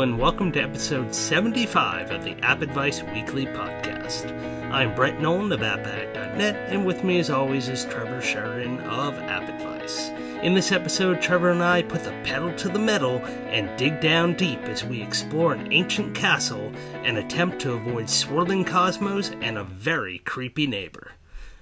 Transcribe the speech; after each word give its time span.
And 0.00 0.18
welcome 0.18 0.50
to 0.52 0.62
episode 0.62 1.14
75 1.14 2.10
of 2.10 2.24
the 2.24 2.34
App 2.42 2.62
Advice 2.62 3.02
Weekly 3.02 3.44
Podcast. 3.44 4.32
I'm 4.72 4.94
Brett 4.94 5.20
Nolan 5.20 5.52
of 5.52 5.60
AppAddict.net, 5.60 6.56
and 6.72 6.86
with 6.86 7.04
me, 7.04 7.18
as 7.18 7.28
always, 7.28 7.68
is 7.68 7.84
Trevor 7.84 8.22
Sheridan 8.22 8.80
of 8.80 9.12
App 9.18 9.46
Advice. 9.46 10.08
In 10.42 10.54
this 10.54 10.72
episode, 10.72 11.20
Trevor 11.20 11.50
and 11.50 11.62
I 11.62 11.82
put 11.82 12.02
the 12.02 12.18
pedal 12.24 12.50
to 12.54 12.70
the 12.70 12.78
metal 12.78 13.18
and 13.48 13.76
dig 13.78 14.00
down 14.00 14.32
deep 14.36 14.62
as 14.62 14.82
we 14.82 15.02
explore 15.02 15.52
an 15.52 15.70
ancient 15.70 16.14
castle 16.14 16.72
and 17.04 17.18
attempt 17.18 17.58
to 17.60 17.74
avoid 17.74 18.08
swirling 18.08 18.64
cosmos 18.64 19.32
and 19.42 19.58
a 19.58 19.64
very 19.64 20.20
creepy 20.20 20.66
neighbor. 20.66 21.12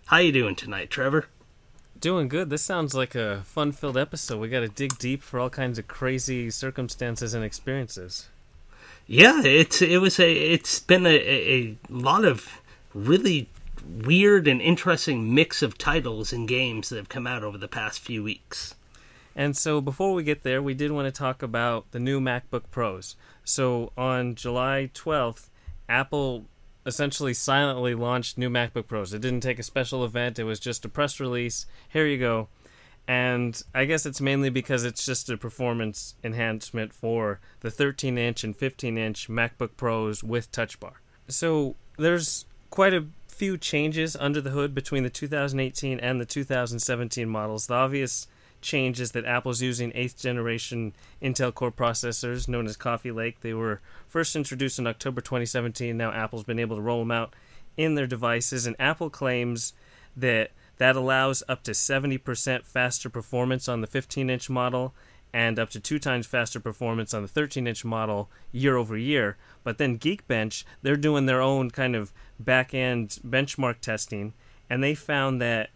How 0.06 0.18
you 0.18 0.30
doing 0.30 0.54
tonight, 0.54 0.90
Trevor? 0.90 1.26
Doing 2.00 2.28
good. 2.28 2.48
This 2.48 2.62
sounds 2.62 2.94
like 2.94 3.16
a 3.16 3.42
fun-filled 3.44 3.96
episode. 3.96 4.38
We 4.38 4.48
got 4.48 4.60
to 4.60 4.68
dig 4.68 4.98
deep 4.98 5.20
for 5.22 5.40
all 5.40 5.50
kinds 5.50 5.78
of 5.78 5.88
crazy 5.88 6.48
circumstances 6.50 7.34
and 7.34 7.44
experiences. 7.44 8.28
Yeah, 9.08 9.42
it's 9.42 9.82
it 9.82 10.00
was 10.00 10.20
a 10.20 10.30
it's 10.30 10.80
been 10.80 11.06
a, 11.06 11.16
a 11.16 11.76
lot 11.88 12.24
of 12.24 12.60
really 12.94 13.48
weird 14.04 14.46
and 14.46 14.60
interesting 14.60 15.34
mix 15.34 15.62
of 15.62 15.78
titles 15.78 16.32
and 16.32 16.46
games 16.46 16.90
that 16.90 16.96
have 16.96 17.08
come 17.08 17.26
out 17.26 17.42
over 17.42 17.58
the 17.58 17.68
past 17.68 18.00
few 18.00 18.22
weeks. 18.22 18.74
And 19.34 19.56
so 19.56 19.80
before 19.80 20.14
we 20.14 20.24
get 20.24 20.42
there, 20.42 20.62
we 20.62 20.74
did 20.74 20.90
want 20.92 21.06
to 21.06 21.18
talk 21.18 21.42
about 21.42 21.90
the 21.92 22.00
new 22.00 22.20
MacBook 22.20 22.64
Pros. 22.70 23.16
So 23.44 23.92
on 23.96 24.34
July 24.34 24.90
12th, 24.94 25.48
Apple 25.88 26.46
essentially 26.86 27.34
silently 27.34 27.94
launched 27.94 28.38
new 28.38 28.48
MacBook 28.48 28.86
Pros. 28.86 29.12
It 29.12 29.20
didn't 29.20 29.40
take 29.40 29.58
a 29.58 29.62
special 29.62 30.04
event, 30.04 30.38
it 30.38 30.44
was 30.44 30.60
just 30.60 30.84
a 30.84 30.88
press 30.88 31.20
release. 31.20 31.66
Here 31.88 32.06
you 32.06 32.18
go. 32.18 32.48
And 33.06 33.62
I 33.74 33.86
guess 33.86 34.04
it's 34.04 34.20
mainly 34.20 34.50
because 34.50 34.84
it's 34.84 35.06
just 35.06 35.30
a 35.30 35.38
performance 35.38 36.14
enhancement 36.22 36.92
for 36.92 37.40
the 37.60 37.70
13 37.70 38.18
inch 38.18 38.44
and 38.44 38.54
15 38.54 38.98
inch 38.98 39.28
MacBook 39.28 39.70
Pros 39.76 40.22
with 40.22 40.52
Touch 40.52 40.78
Bar. 40.78 41.00
So 41.26 41.76
there's 41.96 42.44
quite 42.70 42.92
a 42.92 43.06
few 43.26 43.56
changes 43.56 44.16
under 44.16 44.40
the 44.40 44.50
hood 44.50 44.74
between 44.74 45.04
the 45.04 45.10
2018 45.10 46.00
and 46.00 46.20
the 46.20 46.26
2017 46.26 47.28
models. 47.28 47.66
The 47.66 47.74
obvious 47.74 48.26
change 48.60 49.00
is 49.00 49.12
that 49.12 49.24
Apple's 49.24 49.62
using 49.62 49.92
8th 49.92 50.20
generation 50.20 50.92
Intel 51.22 51.54
Core 51.54 51.72
processors 51.72 52.48
known 52.48 52.66
as 52.66 52.76
Coffee 52.76 53.12
Lake. 53.12 53.40
They 53.40 53.54
were 53.54 53.80
first 54.06 54.36
introduced 54.36 54.78
in 54.78 54.86
October 54.86 55.20
2017. 55.20 55.96
Now 55.96 56.12
Apple's 56.12 56.44
been 56.44 56.58
able 56.58 56.76
to 56.76 56.82
roll 56.82 57.00
them 57.00 57.10
out 57.10 57.34
in 57.76 57.94
their 57.94 58.06
devices, 58.06 58.66
and 58.66 58.76
Apple 58.78 59.10
claims 59.10 59.72
that 60.16 60.50
that 60.78 60.96
allows 60.96 61.42
up 61.48 61.62
to 61.64 61.72
70% 61.72 62.64
faster 62.64 63.10
performance 63.10 63.68
on 63.68 63.80
the 63.80 63.86
15 63.86 64.30
inch 64.30 64.48
model 64.48 64.94
and 65.32 65.58
up 65.58 65.70
to 65.70 65.80
two 65.80 65.98
times 65.98 66.26
faster 66.26 66.60
performance 66.60 67.12
on 67.12 67.22
the 67.22 67.28
13 67.28 67.66
inch 67.66 67.84
model 67.84 68.30
year 68.52 68.76
over 68.76 68.96
year. 68.96 69.36
But 69.62 69.78
then 69.78 69.98
Geekbench, 69.98 70.64
they're 70.82 70.96
doing 70.96 71.26
their 71.26 71.42
own 71.42 71.70
kind 71.70 71.94
of 71.94 72.12
back 72.40 72.72
end 72.72 73.18
benchmark 73.26 73.80
testing, 73.80 74.32
and 74.70 74.82
they 74.82 74.94
found 74.94 75.40
that 75.42 75.70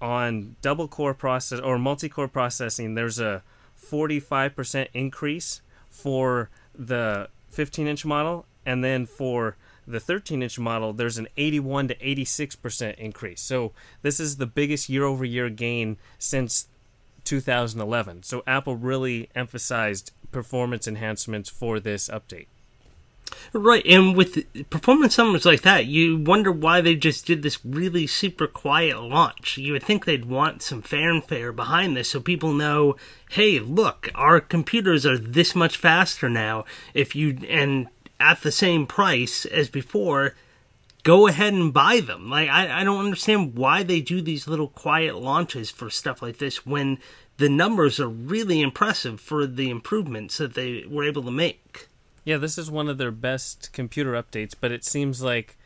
on 0.00 0.56
double 0.62 0.88
core 0.88 1.14
process 1.14 1.60
or 1.60 1.78
multi 1.78 2.08
core 2.08 2.28
processing, 2.28 2.94
there's 2.94 3.18
a 3.18 3.42
45% 3.80 4.88
increase 4.92 5.62
for 5.88 6.50
the 6.74 7.28
15 7.50 7.86
inch 7.86 8.04
model, 8.04 8.46
and 8.64 8.84
then 8.84 9.06
for 9.06 9.56
the 9.86 10.00
13 10.00 10.42
inch 10.42 10.58
model, 10.58 10.92
there's 10.92 11.18
an 11.18 11.28
81 11.36 11.88
to 11.88 11.94
86% 11.96 12.94
increase. 12.96 13.40
So, 13.40 13.72
this 14.02 14.20
is 14.20 14.36
the 14.36 14.46
biggest 14.46 14.88
year 14.88 15.04
over 15.04 15.24
year 15.24 15.50
gain 15.50 15.96
since 16.18 16.68
2011. 17.24 18.22
So, 18.22 18.42
Apple 18.46 18.76
really 18.76 19.28
emphasized 19.34 20.12
performance 20.30 20.86
enhancements 20.86 21.50
for 21.50 21.80
this 21.80 22.08
update. 22.08 22.46
Right, 23.52 23.84
and 23.86 24.16
with 24.16 24.70
performance 24.70 25.18
numbers 25.18 25.44
like 25.44 25.62
that, 25.62 25.86
you 25.86 26.18
wonder 26.18 26.52
why 26.52 26.80
they 26.80 26.94
just 26.94 27.26
did 27.26 27.42
this 27.42 27.64
really 27.64 28.06
super 28.06 28.46
quiet 28.46 29.00
launch. 29.00 29.58
You 29.58 29.72
would 29.72 29.82
think 29.82 30.04
they'd 30.04 30.24
want 30.24 30.62
some 30.62 30.82
fanfare 30.82 31.52
behind 31.52 31.96
this 31.96 32.10
so 32.10 32.20
people 32.20 32.52
know, 32.52 32.96
hey, 33.30 33.58
look, 33.58 34.08
our 34.14 34.40
computers 34.40 35.04
are 35.04 35.18
this 35.18 35.54
much 35.54 35.76
faster 35.76 36.28
now. 36.28 36.64
If 36.94 37.16
you 37.16 37.38
and 37.48 37.88
at 38.20 38.42
the 38.42 38.52
same 38.52 38.86
price 38.86 39.44
as 39.46 39.68
before, 39.68 40.34
go 41.02 41.26
ahead 41.26 41.52
and 41.52 41.72
buy 41.72 42.00
them. 42.00 42.30
Like 42.30 42.48
I, 42.48 42.80
I 42.80 42.84
don't 42.84 43.04
understand 43.04 43.56
why 43.56 43.82
they 43.82 44.00
do 44.00 44.20
these 44.20 44.46
little 44.46 44.68
quiet 44.68 45.16
launches 45.16 45.70
for 45.70 45.90
stuff 45.90 46.22
like 46.22 46.38
this 46.38 46.66
when 46.66 46.98
the 47.38 47.48
numbers 47.48 47.98
are 47.98 48.08
really 48.08 48.60
impressive 48.60 49.20
for 49.20 49.46
the 49.46 49.70
improvements 49.70 50.36
that 50.38 50.54
they 50.54 50.84
were 50.88 51.04
able 51.04 51.22
to 51.22 51.30
make. 51.30 51.88
Yeah, 52.24 52.36
this 52.36 52.58
is 52.58 52.70
one 52.70 52.88
of 52.88 52.98
their 52.98 53.10
best 53.10 53.72
computer 53.72 54.12
updates, 54.12 54.54
but 54.58 54.72
it 54.72 54.84
seems 54.84 55.22
like 55.22 55.56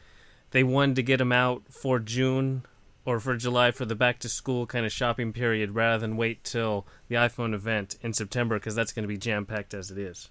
they 0.53 0.63
wanted 0.63 0.97
to 0.97 1.03
get 1.03 1.19
them 1.19 1.33
out 1.33 1.65
for 1.69 1.99
June 1.99 2.65
or 3.05 3.21
for 3.21 3.37
July 3.37 3.71
for 3.71 3.85
the 3.85 3.95
back 3.95 4.19
to 4.21 4.29
school 4.29 4.67
kind 4.67 4.87
of 4.87 4.93
shopping 4.93 5.33
period 5.33 5.75
rather 5.75 5.99
than 5.99 6.17
wait 6.17 6.43
till 6.45 6.87
the 7.09 7.17
iPhone 7.17 7.55
event 7.55 7.97
in 8.03 8.13
September 8.13 8.57
because 8.57 8.75
that's 8.75 8.93
going 8.93 9.03
to 9.03 9.09
be 9.09 9.19
jam 9.19 9.45
packed 9.45 9.75
as 9.75 9.91
it 9.91 9.99
is. 9.99 10.31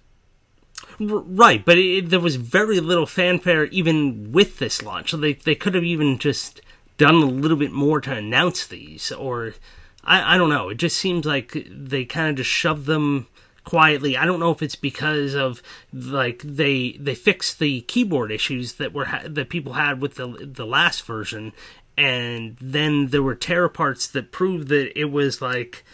Right, 0.98 1.64
but 1.64 1.78
it, 1.78 2.10
there 2.10 2.20
was 2.20 2.36
very 2.36 2.80
little 2.80 3.06
fanfare 3.06 3.66
even 3.66 4.32
with 4.32 4.58
this 4.58 4.82
launch. 4.82 5.10
So 5.10 5.16
they 5.16 5.34
they 5.34 5.54
could 5.54 5.74
have 5.74 5.84
even 5.84 6.18
just 6.18 6.60
done 6.98 7.14
a 7.14 7.26
little 7.26 7.56
bit 7.56 7.72
more 7.72 8.00
to 8.00 8.12
announce 8.12 8.66
these, 8.66 9.12
or 9.12 9.54
I, 10.02 10.34
I 10.34 10.38
don't 10.38 10.50
know. 10.50 10.68
It 10.68 10.78
just 10.78 10.96
seems 10.96 11.24
like 11.24 11.56
they 11.70 12.04
kind 12.04 12.30
of 12.30 12.36
just 12.36 12.50
shoved 12.50 12.86
them 12.86 13.28
quietly. 13.64 14.16
I 14.16 14.24
don't 14.24 14.40
know 14.40 14.50
if 14.50 14.62
it's 14.62 14.76
because 14.76 15.34
of 15.34 15.62
like 15.92 16.42
they 16.44 16.92
they 16.92 17.14
fixed 17.14 17.58
the 17.58 17.80
keyboard 17.82 18.30
issues 18.30 18.74
that 18.74 18.92
were 18.92 19.08
that 19.24 19.48
people 19.48 19.74
had 19.74 20.00
with 20.00 20.14
the 20.14 20.48
the 20.52 20.66
last 20.66 21.04
version, 21.04 21.52
and 21.96 22.56
then 22.60 23.08
there 23.08 23.22
were 23.22 23.34
tear 23.34 23.68
parts 23.68 24.06
that 24.08 24.32
proved 24.32 24.68
that 24.68 24.98
it 24.98 25.10
was 25.10 25.40
like 25.42 25.84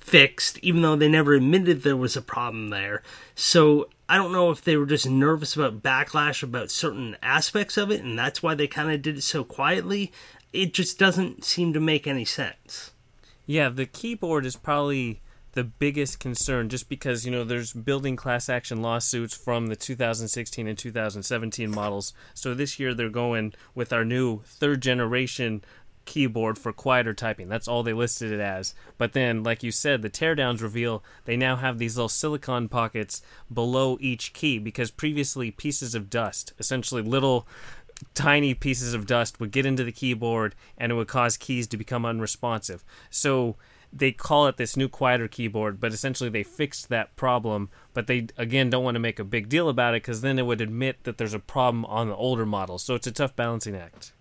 fixed, 0.00 0.58
even 0.58 0.82
though 0.82 0.96
they 0.96 1.08
never 1.08 1.34
admitted 1.34 1.82
there 1.82 1.96
was 1.96 2.16
a 2.16 2.22
problem 2.22 2.70
there. 2.70 3.02
So 3.34 3.88
I 4.08 4.16
don't 4.16 4.32
know 4.32 4.50
if 4.50 4.62
they 4.62 4.76
were 4.76 4.86
just 4.86 5.08
nervous 5.08 5.54
about 5.54 5.82
backlash 5.82 6.42
about 6.42 6.70
certain 6.70 7.16
aspects 7.22 7.76
of 7.76 7.90
it, 7.90 8.02
and 8.02 8.18
that's 8.18 8.42
why 8.42 8.54
they 8.54 8.66
kind 8.66 8.90
of 8.90 9.02
did 9.02 9.18
it 9.18 9.22
so 9.22 9.44
quietly. 9.44 10.12
It 10.52 10.74
just 10.74 10.98
doesn't 10.98 11.44
seem 11.44 11.72
to 11.74 11.80
make 11.80 12.08
any 12.08 12.24
sense. 12.24 12.90
Yeah, 13.46 13.68
the 13.68 13.86
keyboard 13.86 14.44
is 14.46 14.56
probably 14.56 15.20
the 15.52 15.64
biggest 15.64 16.20
concern 16.20 16.68
just 16.68 16.88
because 16.88 17.24
you 17.24 17.32
know 17.32 17.44
there's 17.44 17.72
building 17.72 18.16
class 18.16 18.48
action 18.48 18.82
lawsuits 18.82 19.36
from 19.36 19.66
the 19.66 19.76
2016 19.76 20.66
and 20.66 20.78
2017 20.78 21.70
models. 21.70 22.12
So 22.34 22.54
this 22.54 22.78
year 22.78 22.94
they're 22.94 23.08
going 23.08 23.54
with 23.74 23.92
our 23.92 24.04
new 24.04 24.42
third 24.44 24.80
generation 24.80 25.62
keyboard 26.04 26.58
for 26.58 26.72
quieter 26.72 27.14
typing. 27.14 27.48
That's 27.48 27.68
all 27.68 27.82
they 27.82 27.92
listed 27.92 28.32
it 28.32 28.40
as. 28.40 28.74
But 28.98 29.12
then 29.12 29.42
like 29.42 29.62
you 29.62 29.70
said 29.70 30.02
the 30.02 30.10
teardowns 30.10 30.62
reveal 30.62 31.02
they 31.24 31.36
now 31.36 31.56
have 31.56 31.78
these 31.78 31.96
little 31.96 32.08
silicon 32.08 32.68
pockets 32.68 33.22
below 33.52 33.96
each 34.00 34.32
key 34.32 34.58
because 34.58 34.90
previously 34.90 35.50
pieces 35.50 35.94
of 35.94 36.10
dust 36.10 36.52
essentially 36.58 37.02
little 37.02 37.46
tiny 38.14 38.54
pieces 38.54 38.94
of 38.94 39.06
dust 39.06 39.40
would 39.40 39.50
get 39.50 39.66
into 39.66 39.84
the 39.84 39.92
keyboard 39.92 40.54
and 40.78 40.90
it 40.90 40.94
would 40.94 41.08
cause 41.08 41.36
keys 41.36 41.66
to 41.66 41.76
become 41.76 42.06
unresponsive. 42.06 42.84
So 43.10 43.56
they 43.92 44.12
call 44.12 44.46
it 44.46 44.56
this 44.56 44.76
new 44.76 44.88
quieter 44.88 45.28
keyboard, 45.28 45.80
but 45.80 45.92
essentially 45.92 46.30
they 46.30 46.42
fixed 46.42 46.88
that 46.88 47.16
problem. 47.16 47.70
But 47.92 48.06
they 48.06 48.28
again 48.36 48.70
don't 48.70 48.84
want 48.84 48.94
to 48.94 49.00
make 49.00 49.18
a 49.18 49.24
big 49.24 49.48
deal 49.48 49.68
about 49.68 49.94
it 49.94 50.02
because 50.02 50.20
then 50.20 50.38
it 50.38 50.46
would 50.46 50.60
admit 50.60 51.04
that 51.04 51.18
there's 51.18 51.34
a 51.34 51.40
problem 51.40 51.84
on 51.86 52.08
the 52.08 52.16
older 52.16 52.46
models. 52.46 52.82
So 52.82 52.94
it's 52.94 53.06
a 53.06 53.12
tough 53.12 53.34
balancing 53.34 53.74
act. 53.74 54.12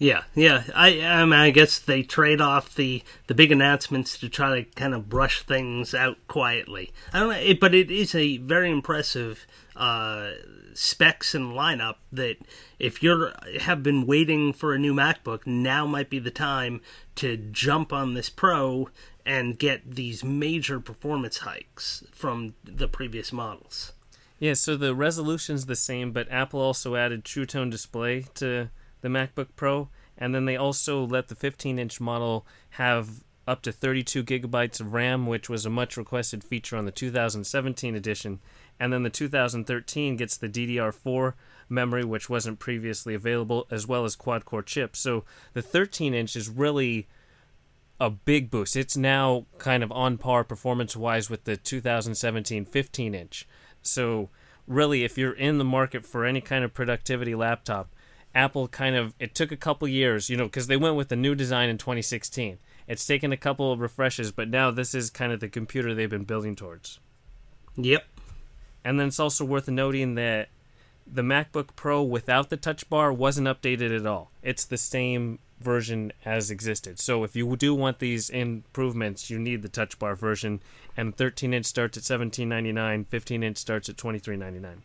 Yeah, 0.00 0.22
yeah. 0.34 0.62
I, 0.74 1.02
I 1.02 1.24
mean, 1.26 1.34
I 1.34 1.50
guess 1.50 1.78
they 1.78 2.02
trade 2.02 2.40
off 2.40 2.74
the 2.74 3.02
the 3.26 3.34
big 3.34 3.52
announcements 3.52 4.18
to 4.20 4.30
try 4.30 4.62
to 4.62 4.70
kind 4.70 4.94
of 4.94 5.10
brush 5.10 5.42
things 5.42 5.92
out 5.92 6.16
quietly. 6.26 6.90
I 7.12 7.20
don't 7.20 7.28
know, 7.28 7.36
it, 7.36 7.60
but 7.60 7.74
it 7.74 7.90
is 7.90 8.14
a 8.14 8.38
very 8.38 8.70
impressive 8.70 9.46
uh, 9.76 10.30
specs 10.72 11.34
and 11.34 11.52
lineup 11.52 11.96
that 12.12 12.38
if 12.78 13.02
you're 13.02 13.34
have 13.60 13.82
been 13.82 14.06
waiting 14.06 14.54
for 14.54 14.72
a 14.72 14.78
new 14.78 14.94
MacBook, 14.94 15.46
now 15.46 15.84
might 15.86 16.08
be 16.08 16.18
the 16.18 16.30
time 16.30 16.80
to 17.16 17.36
jump 17.36 17.92
on 17.92 18.14
this 18.14 18.30
Pro 18.30 18.88
and 19.26 19.58
get 19.58 19.96
these 19.96 20.24
major 20.24 20.80
performance 20.80 21.38
hikes 21.38 22.04
from 22.10 22.54
the 22.64 22.88
previous 22.88 23.34
models. 23.34 23.92
Yeah, 24.38 24.54
so 24.54 24.78
the 24.78 24.94
resolution's 24.94 25.66
the 25.66 25.76
same, 25.76 26.12
but 26.12 26.26
Apple 26.32 26.60
also 26.60 26.96
added 26.96 27.22
True 27.22 27.44
Tone 27.44 27.68
display 27.68 28.24
to 28.36 28.70
the 29.00 29.08
MacBook 29.08 29.48
Pro, 29.56 29.88
and 30.16 30.34
then 30.34 30.44
they 30.44 30.56
also 30.56 31.04
let 31.04 31.28
the 31.28 31.34
15-inch 31.34 32.00
model 32.00 32.46
have 32.70 33.24
up 33.46 33.62
to 33.62 33.72
32 33.72 34.22
gigabytes 34.22 34.80
of 34.80 34.92
RAM, 34.92 35.26
which 35.26 35.48
was 35.48 35.66
a 35.66 35.70
much 35.70 35.96
requested 35.96 36.44
feature 36.44 36.76
on 36.76 36.84
the 36.84 36.92
2017 36.92 37.96
edition. 37.96 38.38
And 38.78 38.92
then 38.92 39.02
the 39.02 39.10
2013 39.10 40.16
gets 40.16 40.36
the 40.36 40.48
DDR4 40.48 41.34
memory, 41.68 42.04
which 42.04 42.30
wasn't 42.30 42.58
previously 42.58 43.14
available, 43.14 43.66
as 43.70 43.86
well 43.86 44.04
as 44.04 44.14
quad 44.14 44.44
core 44.44 44.62
chips. 44.62 45.00
So 45.00 45.24
the 45.52 45.62
13 45.62 46.14
inch 46.14 46.36
is 46.36 46.48
really 46.48 47.08
a 47.98 48.08
big 48.08 48.50
boost. 48.50 48.76
It's 48.76 48.96
now 48.96 49.46
kind 49.58 49.82
of 49.82 49.92
on 49.92 50.16
par 50.16 50.44
performance 50.44 50.96
wise 50.96 51.28
with 51.28 51.44
the 51.44 51.56
2017 51.56 52.64
15 52.64 53.14
inch. 53.14 53.48
So 53.82 54.30
really, 54.66 55.04
if 55.04 55.18
you're 55.18 55.32
in 55.32 55.58
the 55.58 55.64
market 55.64 56.06
for 56.06 56.24
any 56.24 56.40
kind 56.40 56.64
of 56.64 56.72
productivity 56.72 57.34
laptop, 57.34 57.94
Apple 58.34 58.68
kind 58.68 58.96
of 58.96 59.14
it 59.18 59.34
took 59.34 59.52
a 59.52 59.56
couple 59.56 59.88
years, 59.88 60.30
you 60.30 60.36
know, 60.36 60.44
because 60.44 60.66
they 60.66 60.76
went 60.76 60.96
with 60.96 61.08
the 61.08 61.16
new 61.16 61.34
design 61.34 61.68
in 61.68 61.78
2016. 61.78 62.58
It's 62.86 63.06
taken 63.06 63.32
a 63.32 63.36
couple 63.36 63.72
of 63.72 63.80
refreshes, 63.80 64.32
but 64.32 64.48
now 64.48 64.70
this 64.70 64.94
is 64.94 65.10
kind 65.10 65.32
of 65.32 65.40
the 65.40 65.48
computer 65.48 65.94
they've 65.94 66.10
been 66.10 66.24
building 66.24 66.56
towards. 66.56 66.98
Yep. 67.76 68.04
And 68.84 68.98
then 68.98 69.08
it's 69.08 69.20
also 69.20 69.44
worth 69.44 69.68
noting 69.68 70.14
that 70.14 70.48
the 71.06 71.22
MacBook 71.22 71.76
Pro 71.76 72.02
without 72.02 72.50
the 72.50 72.56
touch 72.56 72.88
bar 72.88 73.12
wasn't 73.12 73.48
updated 73.48 73.96
at 73.96 74.06
all. 74.06 74.30
It's 74.42 74.64
the 74.64 74.78
same 74.78 75.38
version 75.60 76.12
as 76.24 76.50
existed. 76.50 76.98
So 76.98 77.24
if 77.24 77.36
you 77.36 77.56
do 77.56 77.74
want 77.74 77.98
these 77.98 78.30
improvements, 78.30 79.28
you 79.28 79.38
need 79.38 79.62
the 79.62 79.68
touch 79.68 79.98
bar 79.98 80.14
version 80.14 80.60
and 80.96 81.16
13 81.16 81.52
inch 81.52 81.66
starts 81.66 81.98
at 81.98 82.04
17.99, 82.04 83.06
15 83.06 83.42
inch 83.42 83.56
starts 83.56 83.88
at 83.88 83.96
23.99. 83.96 84.78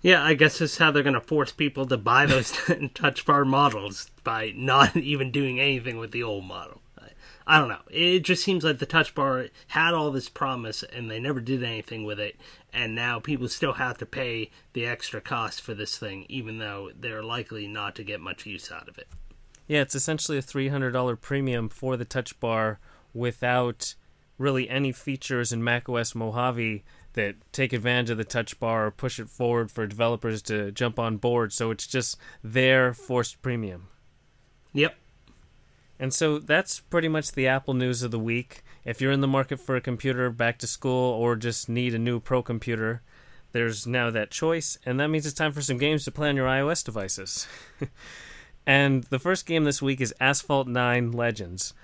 Yeah, 0.00 0.22
I 0.22 0.34
guess 0.34 0.58
that's 0.58 0.78
how 0.78 0.90
they're 0.90 1.02
going 1.02 1.14
to 1.14 1.20
force 1.20 1.50
people 1.50 1.86
to 1.86 1.96
buy 1.96 2.26
those 2.26 2.52
touch 2.94 3.26
bar 3.26 3.44
models 3.44 4.10
by 4.22 4.52
not 4.54 4.96
even 4.96 5.30
doing 5.30 5.58
anything 5.58 5.98
with 5.98 6.12
the 6.12 6.22
old 6.22 6.44
model. 6.44 6.80
I 7.50 7.58
don't 7.58 7.70
know. 7.70 7.80
It 7.90 8.20
just 8.20 8.44
seems 8.44 8.62
like 8.62 8.78
the 8.78 8.84
touch 8.84 9.14
bar 9.14 9.46
had 9.68 9.94
all 9.94 10.10
this 10.10 10.28
promise 10.28 10.82
and 10.82 11.10
they 11.10 11.18
never 11.18 11.40
did 11.40 11.62
anything 11.62 12.04
with 12.04 12.20
it. 12.20 12.36
And 12.74 12.94
now 12.94 13.20
people 13.20 13.48
still 13.48 13.72
have 13.72 13.96
to 13.98 14.06
pay 14.06 14.50
the 14.74 14.84
extra 14.84 15.22
cost 15.22 15.62
for 15.62 15.72
this 15.72 15.96
thing, 15.96 16.26
even 16.28 16.58
though 16.58 16.90
they're 16.94 17.22
likely 17.22 17.66
not 17.66 17.94
to 17.96 18.04
get 18.04 18.20
much 18.20 18.44
use 18.44 18.70
out 18.70 18.86
of 18.86 18.98
it. 18.98 19.08
Yeah, 19.66 19.80
it's 19.80 19.94
essentially 19.94 20.36
a 20.36 20.42
$300 20.42 21.18
premium 21.22 21.70
for 21.70 21.96
the 21.96 22.04
touch 22.04 22.38
bar 22.38 22.80
without 23.14 23.94
really 24.36 24.68
any 24.68 24.92
features 24.92 25.50
in 25.50 25.64
macOS 25.64 26.14
Mojave 26.14 26.84
that 27.18 27.34
take 27.50 27.72
advantage 27.72 28.10
of 28.10 28.16
the 28.16 28.22
touch 28.22 28.60
bar 28.60 28.86
or 28.86 28.90
push 28.92 29.18
it 29.18 29.28
forward 29.28 29.72
for 29.72 29.88
developers 29.88 30.40
to 30.40 30.70
jump 30.70 31.00
on 31.00 31.16
board. 31.16 31.52
So 31.52 31.72
it's 31.72 31.88
just 31.88 32.16
their 32.44 32.94
forced 32.94 33.42
premium. 33.42 33.88
Yep. 34.72 34.94
And 35.98 36.14
so 36.14 36.38
that's 36.38 36.78
pretty 36.78 37.08
much 37.08 37.32
the 37.32 37.48
Apple 37.48 37.74
news 37.74 38.04
of 38.04 38.12
the 38.12 38.20
week. 38.20 38.62
If 38.84 39.00
you're 39.00 39.10
in 39.10 39.20
the 39.20 39.26
market 39.26 39.58
for 39.58 39.74
a 39.74 39.80
computer 39.80 40.30
back 40.30 40.58
to 40.58 40.68
school 40.68 41.12
or 41.12 41.34
just 41.34 41.68
need 41.68 41.92
a 41.92 41.98
new 41.98 42.20
pro 42.20 42.40
computer, 42.40 43.02
there's 43.50 43.84
now 43.84 44.10
that 44.10 44.30
choice, 44.30 44.78
and 44.86 45.00
that 45.00 45.08
means 45.08 45.26
it's 45.26 45.34
time 45.34 45.50
for 45.50 45.60
some 45.60 45.78
games 45.78 46.04
to 46.04 46.12
play 46.12 46.28
on 46.28 46.36
your 46.36 46.46
iOS 46.46 46.84
devices. 46.84 47.48
and 48.66 49.02
the 49.04 49.18
first 49.18 49.44
game 49.44 49.64
this 49.64 49.82
week 49.82 50.00
is 50.00 50.14
Asphalt 50.20 50.68
9 50.68 51.10
Legends. 51.10 51.74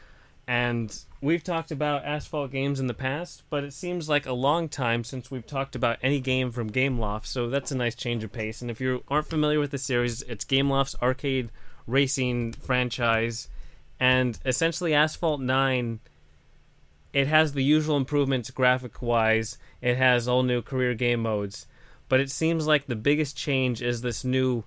And 0.47 0.97
we've 1.25 1.43
talked 1.43 1.71
about 1.71 2.05
Asphalt 2.05 2.53
games 2.53 2.79
in 2.79 2.87
the 2.87 2.95
past, 2.95 3.45
but 3.49 3.65
it 3.65 3.73
seems 3.73 4.11
like 4.11 4.27
a 4.27 4.33
long 4.35 4.69
time 4.69 5.03
since 5.05 5.31
we've 5.31 5.47
talked 5.47 5.75
about 5.75 5.99
any 6.03 6.21
game 6.21 6.53
from 6.53 6.71
Gameloft, 6.71 7.25
so 7.25 7.49
that's 7.49 7.73
a 7.73 7.77
nice 7.77 7.95
change 7.95 8.23
of 8.23 8.31
pace. 8.31 8.61
And 8.61 8.71
if 8.71 8.79
you 8.79 9.03
aren't 9.09 9.31
familiar 9.31 9.59
with 9.59 9.71
the 9.71 9.79
series, 9.79 10.21
it's 10.23 10.45
Gameloft's 10.45 10.97
arcade 11.01 11.51
racing 11.87 12.53
franchise 12.53 13.49
and 13.99 14.39
essentially 14.45 14.95
Asphalt 14.95 15.41
9 15.41 16.01
it 17.13 17.29
has 17.29 17.53
the 17.53 17.63
usual 17.63 17.97
improvements 17.97 18.51
graphic 18.51 19.01
wise. 19.01 19.57
It 19.81 19.97
has 19.97 20.27
all 20.27 20.43
new 20.43 20.63
career 20.63 20.95
game 20.95 21.21
modes, 21.21 21.67
but 22.09 22.19
it 22.19 22.29
seems 22.29 22.67
like 22.67 22.87
the 22.87 22.97
biggest 22.97 23.37
change 23.37 23.81
is 23.81 24.01
this 24.01 24.25
new 24.25 24.65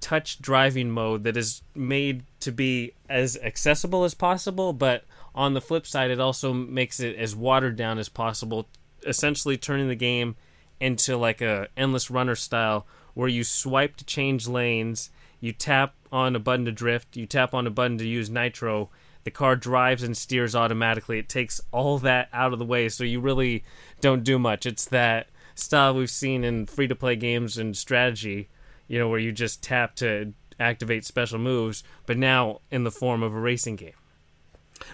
touch 0.00 0.40
driving 0.40 0.90
mode 0.90 1.24
that 1.24 1.36
is 1.36 1.60
made 1.74 2.24
to 2.40 2.50
be 2.50 2.94
as 3.08 3.36
accessible 3.42 4.04
as 4.04 4.14
possible, 4.14 4.72
but 4.72 5.04
on 5.34 5.54
the 5.54 5.60
flip 5.60 5.86
side, 5.86 6.10
it 6.10 6.20
also 6.20 6.52
makes 6.52 7.00
it 7.00 7.16
as 7.16 7.36
watered 7.36 7.76
down 7.76 7.98
as 7.98 8.08
possible, 8.08 8.68
essentially 9.06 9.56
turning 9.56 9.88
the 9.88 9.94
game 9.94 10.36
into 10.80 11.16
like 11.16 11.40
a 11.40 11.68
endless 11.76 12.10
runner 12.10 12.34
style 12.34 12.86
where 13.14 13.28
you 13.28 13.44
swipe 13.44 13.96
to 13.96 14.04
change 14.04 14.48
lanes 14.48 15.10
you 15.40 15.52
tap 15.52 15.94
on 16.12 16.36
a 16.36 16.38
button 16.38 16.66
to 16.66 16.72
drift, 16.72 17.16
you 17.16 17.26
tap 17.26 17.54
on 17.54 17.66
a 17.66 17.70
button 17.70 17.98
to 17.98 18.06
use 18.06 18.30
nitro, 18.30 18.90
the 19.24 19.30
car 19.30 19.56
drives 19.56 20.02
and 20.02 20.16
steers 20.16 20.54
automatically. 20.54 21.18
It 21.18 21.28
takes 21.28 21.60
all 21.72 21.98
that 21.98 22.28
out 22.32 22.52
of 22.52 22.58
the 22.58 22.64
way, 22.64 22.88
so 22.88 23.04
you 23.04 23.20
really 23.20 23.64
don't 24.00 24.24
do 24.24 24.38
much. 24.38 24.66
It's 24.66 24.84
that 24.86 25.28
style 25.54 25.94
we've 25.94 26.10
seen 26.10 26.44
in 26.44 26.66
free 26.66 26.88
to 26.88 26.94
play 26.94 27.16
games 27.16 27.58
and 27.58 27.76
strategy, 27.76 28.48
you 28.86 28.98
know, 28.98 29.08
where 29.08 29.18
you 29.18 29.32
just 29.32 29.62
tap 29.62 29.94
to 29.96 30.32
activate 30.58 31.04
special 31.04 31.38
moves, 31.38 31.82
but 32.06 32.18
now 32.18 32.60
in 32.70 32.84
the 32.84 32.90
form 32.90 33.22
of 33.22 33.34
a 33.34 33.40
racing 33.40 33.76
game. 33.76 33.92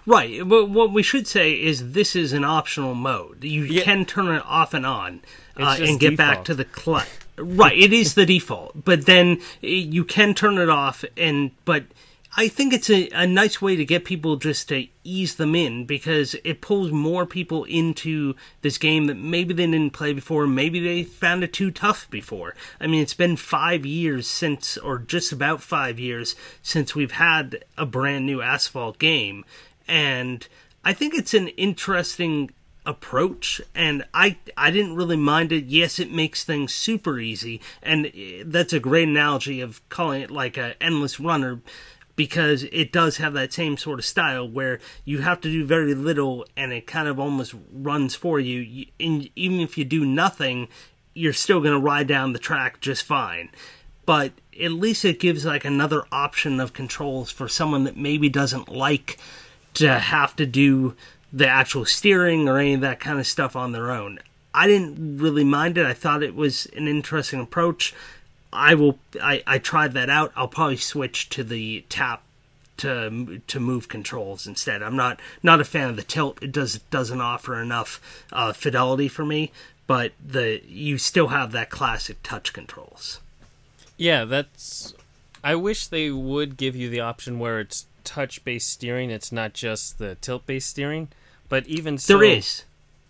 Right. 0.04 0.46
But 0.46 0.70
what 0.70 0.92
we 0.92 1.02
should 1.02 1.26
say 1.26 1.52
is 1.52 1.92
this 1.92 2.16
is 2.16 2.32
an 2.32 2.44
optional 2.44 2.94
mode. 2.94 3.44
You 3.44 3.64
yeah. 3.64 3.82
can 3.82 4.04
turn 4.04 4.34
it 4.34 4.42
off 4.46 4.74
and 4.74 4.86
on 4.86 5.22
uh, 5.56 5.76
and 5.80 5.98
get 5.98 6.10
default. 6.10 6.16
back 6.16 6.44
to 6.44 6.54
the 6.54 6.64
clutch. 6.64 7.08
right. 7.36 7.76
It 7.76 7.92
is 7.92 8.14
the 8.14 8.26
default, 8.26 8.84
but 8.84 9.06
then 9.06 9.38
eh, 9.62 9.68
you 9.68 10.04
can 10.04 10.34
turn 10.34 10.58
it 10.58 10.68
off. 10.68 11.04
And 11.16 11.50
but 11.64 11.84
I 12.38 12.48
think 12.48 12.74
it's 12.74 12.90
a, 12.90 13.08
a 13.14 13.26
nice 13.26 13.62
way 13.62 13.76
to 13.76 13.84
get 13.86 14.04
people 14.04 14.36
just 14.36 14.68
to 14.68 14.86
ease 15.04 15.36
them 15.36 15.54
in 15.54 15.86
because 15.86 16.36
it 16.44 16.60
pulls 16.60 16.92
more 16.92 17.24
people 17.24 17.64
into 17.64 18.34
this 18.60 18.76
game 18.76 19.06
that 19.06 19.16
maybe 19.16 19.54
they 19.54 19.66
didn't 19.66 19.94
play 19.94 20.12
before, 20.12 20.46
maybe 20.46 20.78
they 20.78 21.02
found 21.02 21.42
it 21.42 21.54
too 21.54 21.70
tough 21.70 22.10
before. 22.10 22.54
I 22.78 22.88
mean, 22.88 23.00
it's 23.00 23.14
been 23.14 23.36
five 23.36 23.86
years 23.86 24.26
since, 24.26 24.76
or 24.76 24.98
just 24.98 25.32
about 25.32 25.62
five 25.62 25.98
years 25.98 26.36
since 26.62 26.94
we've 26.94 27.12
had 27.12 27.64
a 27.78 27.86
brand 27.86 28.26
new 28.26 28.42
Asphalt 28.42 28.98
game, 28.98 29.46
and 29.88 30.46
I 30.84 30.92
think 30.92 31.14
it's 31.14 31.34
an 31.34 31.48
interesting 31.48 32.50
approach 32.84 33.60
and 33.74 34.04
I 34.14 34.36
I 34.56 34.70
didn't 34.70 34.94
really 34.94 35.16
mind 35.16 35.52
it. 35.52 35.64
Yes, 35.64 35.98
it 35.98 36.12
makes 36.12 36.44
things 36.44 36.72
super 36.72 37.18
easy 37.18 37.60
and 37.82 38.06
eh, 38.14 38.44
that's 38.46 38.72
a 38.72 38.80
great 38.80 39.08
analogy 39.08 39.60
of 39.60 39.86
calling 39.88 40.22
it 40.22 40.30
like 40.30 40.56
a 40.56 40.80
endless 40.80 41.18
runner 41.18 41.60
because 42.16 42.64
it 42.64 42.92
does 42.92 43.18
have 43.18 43.34
that 43.34 43.52
same 43.52 43.76
sort 43.76 43.98
of 43.98 44.04
style 44.04 44.48
where 44.48 44.80
you 45.04 45.18
have 45.20 45.40
to 45.42 45.50
do 45.50 45.64
very 45.64 45.94
little 45.94 46.46
and 46.56 46.72
it 46.72 46.86
kind 46.86 47.06
of 47.06 47.20
almost 47.20 47.54
runs 47.70 48.14
for 48.14 48.40
you. 48.40 48.86
And 48.98 49.28
even 49.36 49.60
if 49.60 49.76
you 49.76 49.84
do 49.84 50.04
nothing, 50.04 50.68
you're 51.12 51.34
still 51.34 51.60
going 51.60 51.74
to 51.74 51.78
ride 51.78 52.08
down 52.08 52.32
the 52.32 52.38
track 52.38 52.80
just 52.80 53.04
fine. 53.04 53.50
But 54.06 54.32
at 54.58 54.72
least 54.72 55.04
it 55.04 55.20
gives 55.20 55.44
like 55.44 55.66
another 55.66 56.04
option 56.10 56.58
of 56.58 56.72
controls 56.72 57.30
for 57.30 57.48
someone 57.48 57.84
that 57.84 57.98
maybe 57.98 58.30
doesn't 58.30 58.70
like 58.70 59.18
to 59.76 59.98
have 59.98 60.36
to 60.36 60.46
do 60.46 60.94
the 61.32 61.48
actual 61.48 61.84
steering 61.84 62.48
or 62.48 62.58
any 62.58 62.74
of 62.74 62.80
that 62.80 63.00
kind 63.00 63.18
of 63.18 63.26
stuff 63.26 63.56
on 63.56 63.72
their 63.72 63.90
own. 63.90 64.18
I 64.54 64.66
didn't 64.66 65.18
really 65.18 65.44
mind 65.44 65.76
it. 65.76 65.84
I 65.84 65.92
thought 65.92 66.22
it 66.22 66.34
was 66.34 66.66
an 66.76 66.88
interesting 66.88 67.40
approach. 67.40 67.94
I 68.52 68.74
will. 68.74 68.98
I, 69.20 69.42
I 69.46 69.58
tried 69.58 69.92
that 69.92 70.08
out. 70.08 70.32
I'll 70.34 70.48
probably 70.48 70.78
switch 70.78 71.28
to 71.30 71.44
the 71.44 71.84
tap 71.88 72.22
to 72.78 73.42
to 73.46 73.60
move 73.60 73.88
controls 73.88 74.46
instead. 74.46 74.82
I'm 74.82 74.96
not 74.96 75.20
not 75.42 75.60
a 75.60 75.64
fan 75.64 75.90
of 75.90 75.96
the 75.96 76.02
tilt. 76.02 76.42
It 76.42 76.52
does 76.52 76.78
doesn't 76.90 77.20
offer 77.20 77.60
enough 77.60 78.00
uh, 78.32 78.52
fidelity 78.52 79.08
for 79.08 79.26
me. 79.26 79.52
But 79.86 80.12
the 80.24 80.62
you 80.66 80.98
still 80.98 81.28
have 81.28 81.52
that 81.52 81.70
classic 81.70 82.22
touch 82.22 82.52
controls. 82.52 83.20
Yeah, 83.96 84.24
that's. 84.24 84.94
I 85.44 85.54
wish 85.54 85.86
they 85.86 86.10
would 86.10 86.56
give 86.56 86.74
you 86.74 86.88
the 86.90 87.00
option 87.00 87.38
where 87.38 87.60
it's 87.60 87.86
touch 88.06 88.42
based 88.44 88.70
steering. 88.70 89.10
It's 89.10 89.30
not 89.30 89.52
just 89.52 89.98
the 89.98 90.14
tilt 90.14 90.46
based 90.46 90.70
steering. 90.70 91.08
But 91.48 91.66
even 91.66 91.98
so, 91.98 92.18
there 92.18 92.26
is. 92.26 92.64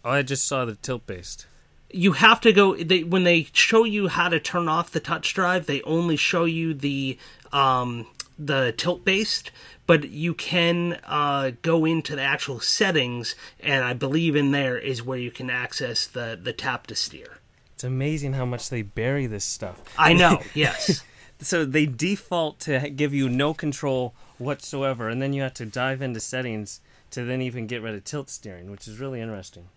Oh, 0.04 0.10
I 0.10 0.22
just 0.22 0.46
saw 0.46 0.64
the 0.64 0.74
tilt 0.74 1.06
based. 1.06 1.46
You 1.90 2.12
have 2.12 2.40
to 2.40 2.52
go. 2.52 2.74
They 2.74 3.04
when 3.04 3.24
they 3.24 3.48
show 3.52 3.84
you 3.84 4.08
how 4.08 4.28
to 4.28 4.40
turn 4.40 4.68
off 4.68 4.90
the 4.90 5.00
touch 5.00 5.32
drive, 5.34 5.66
they 5.66 5.82
only 5.82 6.16
show 6.16 6.44
you 6.44 6.74
the 6.74 7.18
um, 7.52 8.06
the 8.38 8.74
tilt 8.76 9.04
based. 9.04 9.50
But 9.86 10.10
you 10.10 10.34
can 10.34 10.98
uh, 11.04 11.52
go 11.62 11.84
into 11.84 12.16
the 12.16 12.22
actual 12.22 12.58
settings, 12.58 13.36
and 13.60 13.84
I 13.84 13.92
believe 13.92 14.34
in 14.34 14.50
there 14.50 14.76
is 14.76 15.02
where 15.02 15.18
you 15.18 15.30
can 15.30 15.48
access 15.48 16.06
the 16.06 16.38
the 16.40 16.52
tap 16.52 16.88
to 16.88 16.96
steer. 16.96 17.38
It's 17.74 17.84
amazing 17.84 18.32
how 18.32 18.46
much 18.46 18.70
they 18.70 18.82
bury 18.82 19.26
this 19.26 19.44
stuff. 19.44 19.80
I 19.98 20.12
know. 20.12 20.42
yes. 20.54 21.02
so 21.40 21.64
they 21.64 21.86
default 21.86 22.58
to 22.60 22.90
give 22.90 23.12
you 23.12 23.28
no 23.28 23.54
control 23.54 24.14
whatsoever, 24.38 25.08
and 25.08 25.20
then 25.20 25.32
you 25.32 25.42
have 25.42 25.54
to 25.54 25.66
dive 25.66 26.02
into 26.02 26.20
settings 26.20 26.80
to 27.10 27.24
then 27.24 27.40
even 27.40 27.66
get 27.66 27.82
rid 27.82 27.94
of 27.94 28.04
tilt 28.04 28.28
steering, 28.28 28.70
which 28.70 28.86
is 28.88 28.98
really 28.98 29.20
interesting. 29.20 29.68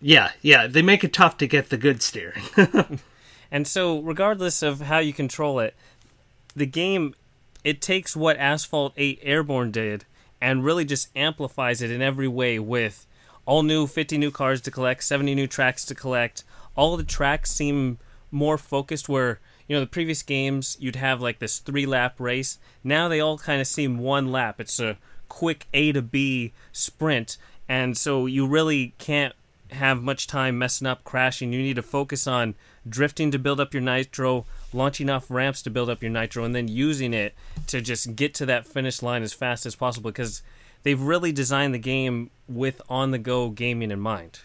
Yeah, 0.00 0.32
yeah, 0.42 0.66
they 0.66 0.82
make 0.82 1.02
it 1.02 1.12
tough 1.12 1.36
to 1.38 1.46
get 1.46 1.70
the 1.70 1.76
good 1.76 2.02
steering. 2.02 2.42
and 3.50 3.66
so, 3.66 4.00
regardless 4.00 4.62
of 4.62 4.82
how 4.82 4.98
you 4.98 5.12
control 5.12 5.58
it, 5.58 5.74
the 6.54 6.66
game 6.66 7.14
it 7.64 7.80
takes 7.80 8.16
what 8.16 8.36
Asphalt 8.36 8.92
8 8.96 9.18
Airborne 9.22 9.70
did 9.70 10.04
and 10.40 10.64
really 10.64 10.84
just 10.84 11.08
amplifies 11.16 11.82
it 11.82 11.90
in 11.90 12.00
every 12.00 12.28
way 12.28 12.58
with 12.58 13.06
all 13.44 13.62
new 13.62 13.86
50 13.86 14.18
new 14.18 14.30
cars 14.30 14.60
to 14.62 14.70
collect, 14.70 15.02
70 15.02 15.34
new 15.34 15.46
tracks 15.46 15.84
to 15.86 15.94
collect. 15.94 16.44
All 16.76 16.96
the 16.96 17.04
tracks 17.04 17.50
seem 17.50 17.98
more 18.30 18.58
focused 18.58 19.08
where 19.08 19.40
you 19.68 19.76
know 19.76 19.80
the 19.80 19.86
previous 19.86 20.22
games 20.22 20.76
you'd 20.80 20.96
have 20.96 21.20
like 21.20 21.38
this 21.38 21.58
three 21.58 21.86
lap 21.86 22.18
race. 22.18 22.58
Now 22.82 23.06
they 23.06 23.20
all 23.20 23.38
kind 23.38 23.60
of 23.60 23.66
seem 23.66 23.98
one 23.98 24.32
lap. 24.32 24.60
It's 24.60 24.80
a 24.80 24.98
quick 25.28 25.66
a 25.74 25.92
to 25.92 26.02
b 26.02 26.52
sprint 26.72 27.36
and 27.68 27.96
so 27.96 28.26
you 28.26 28.46
really 28.46 28.94
can't 28.98 29.34
have 29.70 30.02
much 30.02 30.26
time 30.26 30.58
messing 30.58 30.86
up 30.86 31.04
crashing. 31.04 31.52
You 31.52 31.60
need 31.60 31.76
to 31.76 31.82
focus 31.82 32.26
on 32.26 32.54
drifting 32.88 33.30
to 33.30 33.38
build 33.38 33.60
up 33.60 33.74
your 33.74 33.82
nitro, 33.82 34.46
launching 34.72 35.10
off 35.10 35.30
ramps 35.30 35.60
to 35.62 35.70
build 35.70 35.90
up 35.90 36.02
your 36.02 36.10
nitro, 36.10 36.44
and 36.44 36.54
then 36.54 36.68
using 36.68 37.12
it 37.12 37.34
to 37.66 37.82
just 37.82 38.16
get 38.16 38.32
to 38.34 38.46
that 38.46 38.66
finish 38.66 39.02
line 39.02 39.22
as 39.22 39.34
fast 39.34 39.66
as 39.66 39.76
possible 39.76 40.10
because 40.10 40.42
they've 40.82 41.00
really 41.00 41.32
designed 41.32 41.74
the 41.74 41.78
game 41.78 42.30
with 42.48 42.80
on 42.88 43.10
the 43.10 43.18
go 43.18 43.50
gaming 43.50 43.90
in 43.90 44.00
mind. 44.00 44.40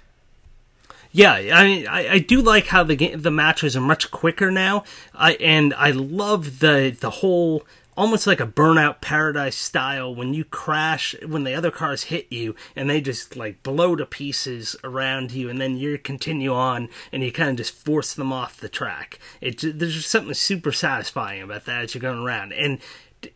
Yeah, 1.14 1.34
I 1.34 1.86
I, 1.90 2.08
I 2.14 2.20
do 2.20 2.42
like 2.42 2.68
how 2.68 2.84
the 2.84 2.96
game, 2.96 3.22
the 3.22 3.32
matches 3.32 3.78
are 3.78 3.82
much 3.82 4.10
quicker 4.10 4.50
now, 4.52 4.84
I, 5.14 5.34
and 5.36 5.74
I 5.76 5.92
love 5.92 6.60
the 6.60 6.96
the 7.00 7.12
whole 7.12 7.64
almost 7.96 8.26
like 8.26 8.40
a 8.40 8.48
burnout 8.48 9.00
paradise 9.02 9.56
style 9.56 10.14
when 10.14 10.34
you 10.34 10.44
crash 10.44 11.16
when 11.24 11.44
the 11.44 11.54
other 11.54 11.70
cars 11.70 12.06
hit 12.06 12.26
you 12.32 12.56
and 12.76 12.90
they 12.90 13.00
just 13.00 13.36
like 13.36 13.62
blow 13.62 13.96
to 13.96 14.08
pieces 14.08 14.76
around 14.84 15.32
you 15.32 15.48
and 15.48 15.62
then 15.62 15.78
you 15.78 16.00
continue 16.00 16.52
on 16.52 16.90
and 17.12 17.22
you 17.24 17.32
kind 17.32 17.52
of 17.52 17.58
just 17.58 17.76
force 17.76 18.16
them 18.16 18.34
off 18.34 18.60
the 18.60 18.68
track. 18.68 19.20
It 19.40 19.62
there's 19.62 19.94
just 19.94 20.10
something 20.10 20.34
super 20.34 20.72
satisfying 20.72 21.44
about 21.44 21.66
that 21.66 21.84
as 21.84 21.94
you're 21.94 22.02
going 22.02 22.26
around. 22.26 22.54
And 22.54 22.80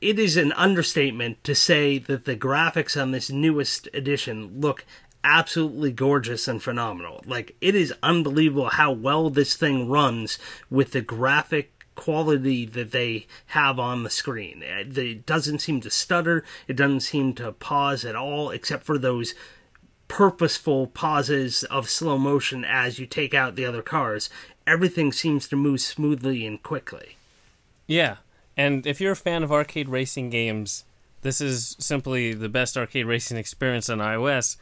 it 0.02 0.20
is 0.20 0.36
an 0.36 0.52
understatement 0.54 1.44
to 1.44 1.56
say 1.56 2.00
that 2.00 2.26
the 2.26 2.36
graphics 2.36 3.00
on 3.00 3.12
this 3.12 3.30
newest 3.30 3.88
edition 3.94 4.60
look 4.60 4.86
absolutely 5.28 5.92
gorgeous 5.92 6.48
and 6.48 6.64
phenomenal. 6.64 7.22
Like 7.26 7.56
it 7.60 7.76
is 7.76 7.94
unbelievable 8.02 8.70
how 8.70 8.94
well 8.94 9.30
this 9.30 9.56
thing 9.56 9.90
runs 9.90 10.40
with 10.70 10.94
the 10.94 11.02
graphic 11.02 11.74
quality 11.96 12.66
that 12.66 12.92
they 12.92 13.28
have 13.48 13.78
on 13.78 14.04
the 14.04 14.10
screen. 14.10 14.64
Uh, 14.64 14.84
it 14.96 15.26
doesn't 15.26 15.60
seem 15.60 15.82
to 15.82 15.90
stutter, 15.90 16.46
it 16.68 16.78
doesn't 16.78 17.02
seem 17.02 17.34
to 17.34 17.52
pause 17.52 18.06
at 18.06 18.16
all, 18.16 18.52
except 18.52 18.86
for 18.86 18.98
those 18.98 19.36
purposeful 20.08 20.88
pauses 20.88 21.66
of 21.66 21.90
slow 21.90 22.18
motion 22.18 22.64
as 22.64 22.98
you 22.98 23.06
take 23.06 23.34
out 23.34 23.56
the 23.56 23.66
other 23.66 23.82
cars. 23.82 24.30
Everything 24.66 25.12
seems 25.12 25.48
to 25.50 25.58
move 25.58 25.82
smoothly 25.82 26.46
and 26.46 26.64
quickly. 26.64 27.18
Yeah, 27.86 28.18
and 28.56 28.88
if 28.88 29.02
you're 29.02 29.12
a 29.12 29.18
fan 29.18 29.44
of 29.44 29.52
arcade 29.52 29.90
racing 29.90 30.30
games, 30.30 30.86
this 31.22 31.42
is 31.42 31.76
simply 31.80 32.34
the 32.34 32.50
best 32.50 32.78
arcade 32.78 33.06
racing 33.08 33.38
experience 33.38 33.90
on 33.90 33.98
iOS. 33.98 34.56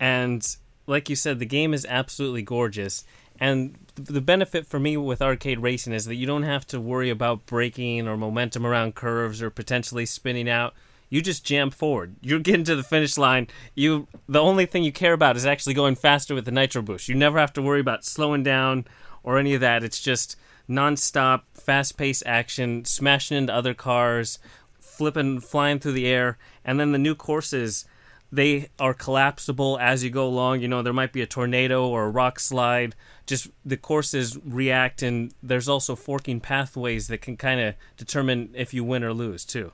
And 0.00 0.44
like 0.86 1.08
you 1.08 1.14
said, 1.14 1.38
the 1.38 1.46
game 1.46 1.72
is 1.72 1.86
absolutely 1.88 2.42
gorgeous. 2.42 3.04
And 3.38 3.78
the 3.94 4.20
benefit 4.20 4.66
for 4.66 4.80
me 4.80 4.96
with 4.96 5.22
arcade 5.22 5.60
racing 5.60 5.92
is 5.92 6.06
that 6.06 6.16
you 6.16 6.26
don't 6.26 6.42
have 6.42 6.66
to 6.68 6.80
worry 6.80 7.10
about 7.10 7.46
braking 7.46 8.08
or 8.08 8.16
momentum 8.16 8.66
around 8.66 8.94
curves 8.94 9.42
or 9.42 9.50
potentially 9.50 10.06
spinning 10.06 10.48
out. 10.48 10.74
You 11.08 11.22
just 11.22 11.44
jam 11.44 11.70
forward. 11.70 12.16
You're 12.20 12.38
getting 12.38 12.64
to 12.64 12.76
the 12.76 12.82
finish 12.82 13.18
line. 13.18 13.48
You 13.74 14.06
the 14.28 14.40
only 14.40 14.66
thing 14.66 14.84
you 14.84 14.92
care 14.92 15.12
about 15.12 15.36
is 15.36 15.46
actually 15.46 15.74
going 15.74 15.96
faster 15.96 16.34
with 16.34 16.44
the 16.44 16.52
nitro 16.52 16.82
boost. 16.82 17.08
You 17.08 17.14
never 17.14 17.38
have 17.38 17.52
to 17.54 17.62
worry 17.62 17.80
about 17.80 18.04
slowing 18.04 18.42
down 18.42 18.86
or 19.22 19.38
any 19.38 19.54
of 19.54 19.60
that. 19.60 19.82
It's 19.82 20.00
just 20.00 20.36
nonstop, 20.68 21.42
fast-paced 21.52 22.22
action, 22.24 22.84
smashing 22.84 23.36
into 23.36 23.52
other 23.52 23.74
cars, 23.74 24.38
flipping, 24.78 25.40
flying 25.40 25.80
through 25.80 25.92
the 25.92 26.06
air, 26.06 26.38
and 26.64 26.78
then 26.78 26.92
the 26.92 26.98
new 26.98 27.16
courses 27.16 27.86
they 28.32 28.68
are 28.78 28.94
collapsible 28.94 29.78
as 29.80 30.04
you 30.04 30.10
go 30.10 30.26
along. 30.26 30.60
You 30.60 30.68
know, 30.68 30.82
there 30.82 30.92
might 30.92 31.12
be 31.12 31.22
a 31.22 31.26
tornado 31.26 31.86
or 31.88 32.04
a 32.04 32.10
rock 32.10 32.38
slide. 32.38 32.94
Just 33.26 33.48
the 33.64 33.76
courses 33.76 34.38
react, 34.44 35.02
and 35.02 35.34
there's 35.42 35.68
also 35.68 35.96
forking 35.96 36.40
pathways 36.40 37.08
that 37.08 37.20
can 37.20 37.36
kind 37.36 37.60
of 37.60 37.74
determine 37.96 38.50
if 38.54 38.72
you 38.72 38.84
win 38.84 39.04
or 39.04 39.12
lose, 39.12 39.44
too. 39.44 39.72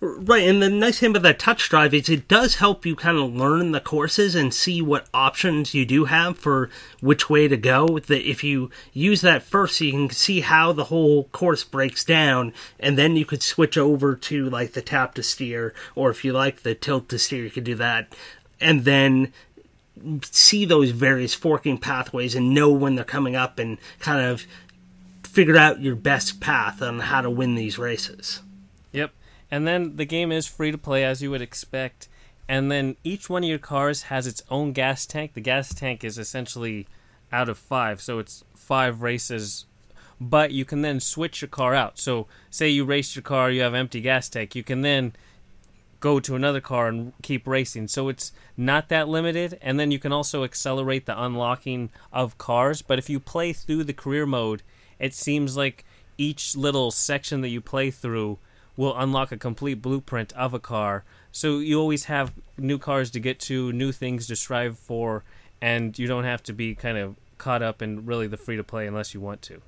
Right, 0.00 0.46
and 0.46 0.62
the 0.62 0.70
nice 0.70 1.00
thing 1.00 1.10
about 1.10 1.24
that 1.24 1.40
touch 1.40 1.68
drive 1.68 1.92
is 1.92 2.08
it 2.08 2.28
does 2.28 2.56
help 2.56 2.86
you 2.86 2.94
kind 2.94 3.18
of 3.18 3.34
learn 3.34 3.72
the 3.72 3.80
courses 3.80 4.36
and 4.36 4.54
see 4.54 4.80
what 4.80 5.08
options 5.12 5.74
you 5.74 5.84
do 5.84 6.04
have 6.04 6.38
for 6.38 6.70
which 7.00 7.28
way 7.28 7.48
to 7.48 7.56
go. 7.56 7.98
That 7.98 8.30
if 8.30 8.44
you 8.44 8.70
use 8.92 9.22
that 9.22 9.42
first, 9.42 9.80
you 9.80 9.90
can 9.90 10.10
see 10.10 10.42
how 10.42 10.72
the 10.72 10.84
whole 10.84 11.24
course 11.24 11.64
breaks 11.64 12.04
down, 12.04 12.52
and 12.78 12.96
then 12.96 13.16
you 13.16 13.24
could 13.24 13.42
switch 13.42 13.76
over 13.76 14.14
to 14.14 14.48
like 14.48 14.74
the 14.74 14.82
tap 14.82 15.14
to 15.14 15.22
steer, 15.24 15.74
or 15.96 16.10
if 16.10 16.24
you 16.24 16.32
like 16.32 16.62
the 16.62 16.76
tilt 16.76 17.08
to 17.08 17.18
steer, 17.18 17.42
you 17.42 17.50
could 17.50 17.64
do 17.64 17.74
that, 17.74 18.14
and 18.60 18.84
then 18.84 19.32
see 20.22 20.64
those 20.64 20.90
various 20.90 21.34
forking 21.34 21.76
pathways 21.76 22.36
and 22.36 22.54
know 22.54 22.70
when 22.70 22.94
they're 22.94 23.04
coming 23.04 23.34
up 23.34 23.58
and 23.58 23.78
kind 23.98 24.24
of 24.24 24.46
figure 25.24 25.56
out 25.56 25.80
your 25.80 25.96
best 25.96 26.40
path 26.40 26.80
on 26.80 27.00
how 27.00 27.20
to 27.20 27.28
win 27.28 27.56
these 27.56 27.78
races. 27.78 28.42
And 29.50 29.66
then 29.66 29.96
the 29.96 30.04
game 30.04 30.30
is 30.30 30.46
free 30.46 30.70
to 30.70 30.78
play 30.78 31.04
as 31.04 31.22
you 31.22 31.30
would 31.30 31.42
expect. 31.42 32.08
And 32.48 32.70
then 32.70 32.96
each 33.04 33.28
one 33.28 33.44
of 33.44 33.48
your 33.48 33.58
cars 33.58 34.04
has 34.04 34.26
its 34.26 34.42
own 34.50 34.72
gas 34.72 35.06
tank. 35.06 35.34
The 35.34 35.40
gas 35.40 35.74
tank 35.74 36.04
is 36.04 36.18
essentially 36.18 36.86
out 37.30 37.48
of 37.48 37.58
five, 37.58 38.00
so 38.00 38.18
it's 38.18 38.42
five 38.54 39.02
races. 39.02 39.66
But 40.20 40.52
you 40.52 40.64
can 40.64 40.82
then 40.82 41.00
switch 41.00 41.42
your 41.42 41.48
car 41.48 41.74
out. 41.74 41.98
So, 41.98 42.26
say 42.50 42.68
you 42.68 42.84
race 42.84 43.14
your 43.14 43.22
car, 43.22 43.50
you 43.50 43.62
have 43.62 43.74
empty 43.74 44.00
gas 44.00 44.28
tank. 44.28 44.56
You 44.56 44.64
can 44.64 44.80
then 44.80 45.12
go 46.00 46.20
to 46.20 46.36
another 46.36 46.60
car 46.60 46.88
and 46.88 47.12
keep 47.22 47.46
racing. 47.46 47.88
So 47.88 48.08
it's 48.08 48.32
not 48.56 48.88
that 48.88 49.08
limited. 49.08 49.58
And 49.60 49.78
then 49.78 49.90
you 49.90 49.98
can 49.98 50.12
also 50.12 50.44
accelerate 50.44 51.06
the 51.06 51.20
unlocking 51.20 51.90
of 52.12 52.38
cars. 52.38 52.82
But 52.82 52.98
if 52.98 53.10
you 53.10 53.20
play 53.20 53.52
through 53.52 53.84
the 53.84 53.92
career 53.92 54.26
mode, 54.26 54.62
it 54.98 55.14
seems 55.14 55.56
like 55.56 55.84
each 56.16 56.56
little 56.56 56.90
section 56.90 57.40
that 57.40 57.48
you 57.48 57.60
play 57.60 57.90
through 57.90 58.38
will 58.78 58.96
unlock 58.96 59.32
a 59.32 59.36
complete 59.36 59.82
blueprint 59.82 60.32
of 60.34 60.54
a 60.54 60.60
car. 60.60 61.04
So 61.32 61.58
you 61.58 61.80
always 61.80 62.04
have 62.04 62.32
new 62.56 62.78
cars 62.78 63.10
to 63.10 63.20
get 63.20 63.40
to, 63.40 63.72
new 63.72 63.90
things 63.90 64.28
to 64.28 64.36
strive 64.36 64.78
for, 64.78 65.24
and 65.60 65.98
you 65.98 66.06
don't 66.06 66.22
have 66.22 66.44
to 66.44 66.52
be 66.52 66.76
kind 66.76 66.96
of 66.96 67.16
caught 67.38 67.60
up 67.60 67.82
in 67.82 68.06
really 68.06 68.28
the 68.28 68.36
free 68.36 68.56
to 68.56 68.62
play 68.62 68.86
unless 68.86 69.12
you 69.14 69.20
want 69.20 69.42
to. 69.42 69.60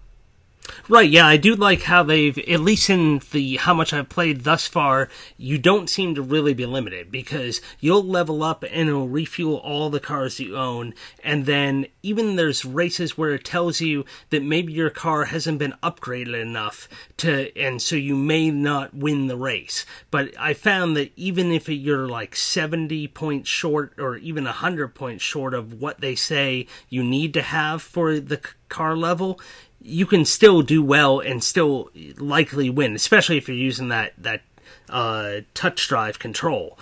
Right, 0.88 1.08
yeah, 1.08 1.26
I 1.26 1.36
do 1.36 1.54
like 1.54 1.82
how 1.82 2.02
they've 2.02 2.36
at 2.38 2.60
least 2.60 2.90
in 2.90 3.20
the 3.30 3.56
how 3.56 3.74
much 3.74 3.92
I've 3.92 4.08
played 4.08 4.42
thus 4.42 4.66
far, 4.66 5.08
you 5.36 5.58
don't 5.58 5.88
seem 5.88 6.14
to 6.14 6.22
really 6.22 6.54
be 6.54 6.66
limited 6.66 7.10
because 7.10 7.60
you'll 7.78 8.02
level 8.02 8.42
up 8.42 8.62
and 8.64 8.88
it'll 8.88 9.08
refuel 9.08 9.56
all 9.56 9.90
the 9.90 10.00
cars 10.00 10.40
you 10.40 10.56
own, 10.56 10.94
and 11.22 11.46
then 11.46 11.86
even 12.02 12.36
there's 12.36 12.64
races 12.64 13.16
where 13.16 13.34
it 13.34 13.44
tells 13.44 13.80
you 13.80 14.04
that 14.30 14.42
maybe 14.42 14.72
your 14.72 14.90
car 14.90 15.26
hasn't 15.26 15.58
been 15.58 15.74
upgraded 15.82 16.40
enough 16.40 16.88
to 17.18 17.56
and 17.56 17.80
so 17.80 17.96
you 17.96 18.16
may 18.16 18.50
not 18.50 18.94
win 18.94 19.26
the 19.26 19.36
race. 19.36 19.86
But 20.10 20.34
I 20.38 20.54
found 20.54 20.96
that 20.96 21.12
even 21.16 21.52
if 21.52 21.68
you're 21.68 22.08
like 22.08 22.34
70 22.34 23.08
points 23.08 23.48
short 23.48 23.92
or 23.98 24.16
even 24.16 24.44
100 24.44 24.94
points 24.94 25.22
short 25.22 25.54
of 25.54 25.80
what 25.80 26.00
they 26.00 26.14
say 26.14 26.66
you 26.88 27.02
need 27.04 27.34
to 27.34 27.42
have 27.42 27.82
for 27.82 28.18
the 28.18 28.40
car 28.68 28.96
level, 28.96 29.40
you 29.80 30.06
can 30.06 30.24
still 30.24 30.62
do 30.62 30.82
well 30.82 31.20
and 31.20 31.42
still 31.42 31.90
likely 32.16 32.70
win, 32.70 32.94
especially 32.94 33.36
if 33.38 33.48
you're 33.48 33.56
using 33.56 33.88
that 33.88 34.12
that 34.18 34.42
uh, 34.88 35.40
touch 35.54 35.88
drive 35.88 36.18
control. 36.18 36.78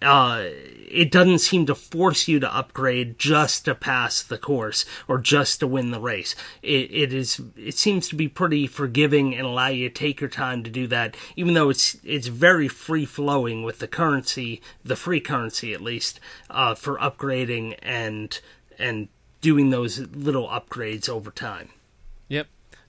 Uh, 0.00 0.48
it 0.90 1.12
doesn't 1.12 1.38
seem 1.38 1.64
to 1.64 1.76
force 1.76 2.26
you 2.26 2.40
to 2.40 2.54
upgrade 2.54 3.18
just 3.20 3.64
to 3.64 3.74
pass 3.74 4.20
the 4.20 4.36
course 4.36 4.84
or 5.06 5.16
just 5.16 5.60
to 5.60 5.66
win 5.66 5.92
the 5.92 6.00
race. 6.00 6.34
It, 6.60 6.90
it 6.90 7.12
is 7.12 7.40
it 7.56 7.74
seems 7.76 8.08
to 8.08 8.16
be 8.16 8.28
pretty 8.28 8.66
forgiving 8.66 9.34
and 9.34 9.46
allow 9.46 9.68
you 9.68 9.88
to 9.88 9.94
take 9.94 10.20
your 10.20 10.28
time 10.28 10.64
to 10.64 10.70
do 10.70 10.86
that, 10.88 11.16
even 11.36 11.54
though 11.54 11.70
it's 11.70 11.96
it's 12.04 12.26
very 12.26 12.68
free 12.68 13.04
flowing 13.04 13.62
with 13.62 13.78
the 13.78 13.88
currency, 13.88 14.60
the 14.84 14.96
free 14.96 15.20
currency 15.20 15.72
at 15.72 15.80
least, 15.80 16.18
uh, 16.50 16.74
for 16.74 16.98
upgrading 16.98 17.78
and 17.80 18.40
and 18.78 19.08
doing 19.40 19.70
those 19.70 20.00
little 20.00 20.48
upgrades 20.48 21.08
over 21.08 21.30
time. 21.30 21.70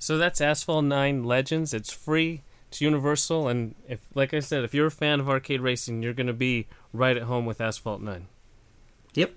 So 0.03 0.17
that's 0.17 0.41
Asphalt 0.41 0.83
9 0.83 1.23
Legends. 1.23 1.73
It's 1.73 1.93
free. 1.93 2.41
It's 2.67 2.81
universal, 2.81 3.47
and 3.47 3.73
if, 3.87 4.01
like 4.13 4.33
I 4.33 4.41
said, 4.41 4.65
if 4.65 4.73
you're 4.73 4.87
a 4.87 4.91
fan 4.91 5.21
of 5.21 5.29
arcade 5.29 5.61
racing, 5.61 6.03
you're 6.03 6.11
going 6.11 6.27
to 6.27 6.33
be 6.33 6.67
right 6.91 7.15
at 7.15 7.23
home 7.23 7.45
with 7.45 7.61
Asphalt 7.61 8.01
9. 8.01 8.27
Yep. 9.13 9.33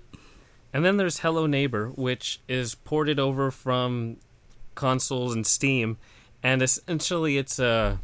And 0.73 0.83
then 0.83 0.97
there's 0.97 1.19
Hello 1.19 1.47
Neighbor, 1.47 1.87
which 1.95 2.41
is 2.49 2.75
ported 2.75 3.17
over 3.17 3.49
from 3.49 4.17
consoles 4.75 5.33
and 5.33 5.47
Steam, 5.47 5.99
and 6.43 6.61
essentially 6.61 7.37
it's 7.37 7.59
a 7.59 8.01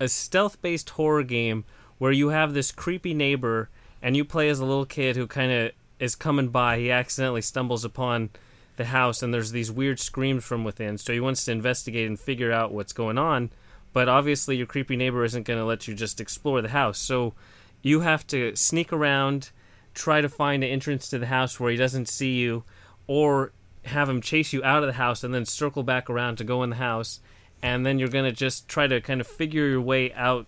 a 0.00 0.08
stealth-based 0.08 0.88
horror 0.88 1.22
game 1.22 1.64
where 1.98 2.12
you 2.12 2.28
have 2.28 2.54
this 2.54 2.72
creepy 2.72 3.12
neighbor, 3.12 3.68
and 4.00 4.16
you 4.16 4.24
play 4.24 4.48
as 4.48 4.58
a 4.58 4.64
little 4.64 4.86
kid 4.86 5.16
who 5.16 5.26
kind 5.26 5.52
of 5.52 5.72
is 5.98 6.14
coming 6.14 6.48
by. 6.48 6.78
He 6.78 6.90
accidentally 6.90 7.42
stumbles 7.42 7.84
upon 7.84 8.30
the 8.76 8.86
house 8.86 9.22
and 9.22 9.32
there's 9.32 9.52
these 9.52 9.70
weird 9.70 10.00
screams 10.00 10.44
from 10.44 10.64
within. 10.64 10.98
So 10.98 11.12
he 11.12 11.20
wants 11.20 11.44
to 11.44 11.52
investigate 11.52 12.06
and 12.06 12.18
figure 12.18 12.52
out 12.52 12.72
what's 12.72 12.92
going 12.92 13.18
on. 13.18 13.50
But 13.92 14.08
obviously, 14.08 14.56
your 14.56 14.66
creepy 14.66 14.96
neighbor 14.96 15.24
isn't 15.24 15.46
going 15.46 15.58
to 15.58 15.64
let 15.64 15.86
you 15.86 15.94
just 15.94 16.20
explore 16.20 16.62
the 16.62 16.70
house. 16.70 16.98
So 16.98 17.34
you 17.82 18.00
have 18.00 18.26
to 18.28 18.56
sneak 18.56 18.92
around, 18.92 19.50
try 19.94 20.20
to 20.20 20.28
find 20.28 20.64
an 20.64 20.70
entrance 20.70 21.08
to 21.10 21.18
the 21.18 21.26
house 21.26 21.60
where 21.60 21.70
he 21.70 21.76
doesn't 21.76 22.08
see 22.08 22.32
you, 22.32 22.64
or 23.06 23.52
have 23.84 24.08
him 24.08 24.20
chase 24.20 24.52
you 24.52 24.62
out 24.64 24.82
of 24.82 24.86
the 24.86 24.94
house 24.94 25.24
and 25.24 25.34
then 25.34 25.44
circle 25.44 25.82
back 25.82 26.08
around 26.08 26.36
to 26.36 26.44
go 26.44 26.62
in 26.62 26.70
the 26.70 26.76
house. 26.76 27.20
And 27.62 27.84
then 27.84 27.98
you're 27.98 28.08
going 28.08 28.24
to 28.24 28.32
just 28.32 28.68
try 28.68 28.86
to 28.86 29.00
kind 29.00 29.20
of 29.20 29.26
figure 29.26 29.66
your 29.66 29.80
way 29.80 30.12
out 30.14 30.46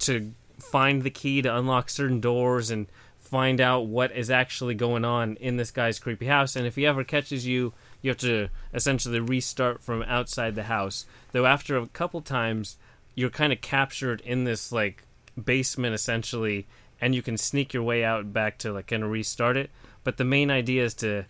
to 0.00 0.32
find 0.58 1.02
the 1.02 1.10
key 1.10 1.42
to 1.42 1.56
unlock 1.56 1.88
certain 1.88 2.20
doors 2.20 2.70
and 2.70 2.86
find 3.26 3.60
out 3.60 3.86
what 3.86 4.14
is 4.16 4.30
actually 4.30 4.74
going 4.74 5.04
on 5.04 5.36
in 5.36 5.56
this 5.56 5.70
guy's 5.70 5.98
creepy 5.98 6.26
house. 6.26 6.56
And 6.56 6.66
if 6.66 6.76
he 6.76 6.86
ever 6.86 7.04
catches 7.04 7.46
you 7.46 7.72
you 8.06 8.10
have 8.10 8.18
to 8.18 8.48
essentially 8.72 9.18
restart 9.18 9.82
from 9.82 10.02
outside 10.04 10.54
the 10.54 10.62
house. 10.62 11.06
Though 11.32 11.44
after 11.44 11.76
a 11.76 11.88
couple 11.88 12.20
times, 12.20 12.76
you're 13.16 13.30
kind 13.30 13.52
of 13.52 13.60
captured 13.60 14.20
in 14.20 14.44
this 14.44 14.70
like 14.70 15.02
basement 15.42 15.92
essentially, 15.92 16.68
and 17.00 17.16
you 17.16 17.22
can 17.22 17.36
sneak 17.36 17.74
your 17.74 17.82
way 17.82 18.04
out 18.04 18.32
back 18.32 18.58
to 18.58 18.72
like 18.72 18.86
kind 18.86 19.02
of 19.02 19.10
restart 19.10 19.56
it. 19.56 19.70
But 20.04 20.18
the 20.18 20.24
main 20.24 20.52
idea 20.52 20.84
is 20.84 20.94
to 20.94 21.24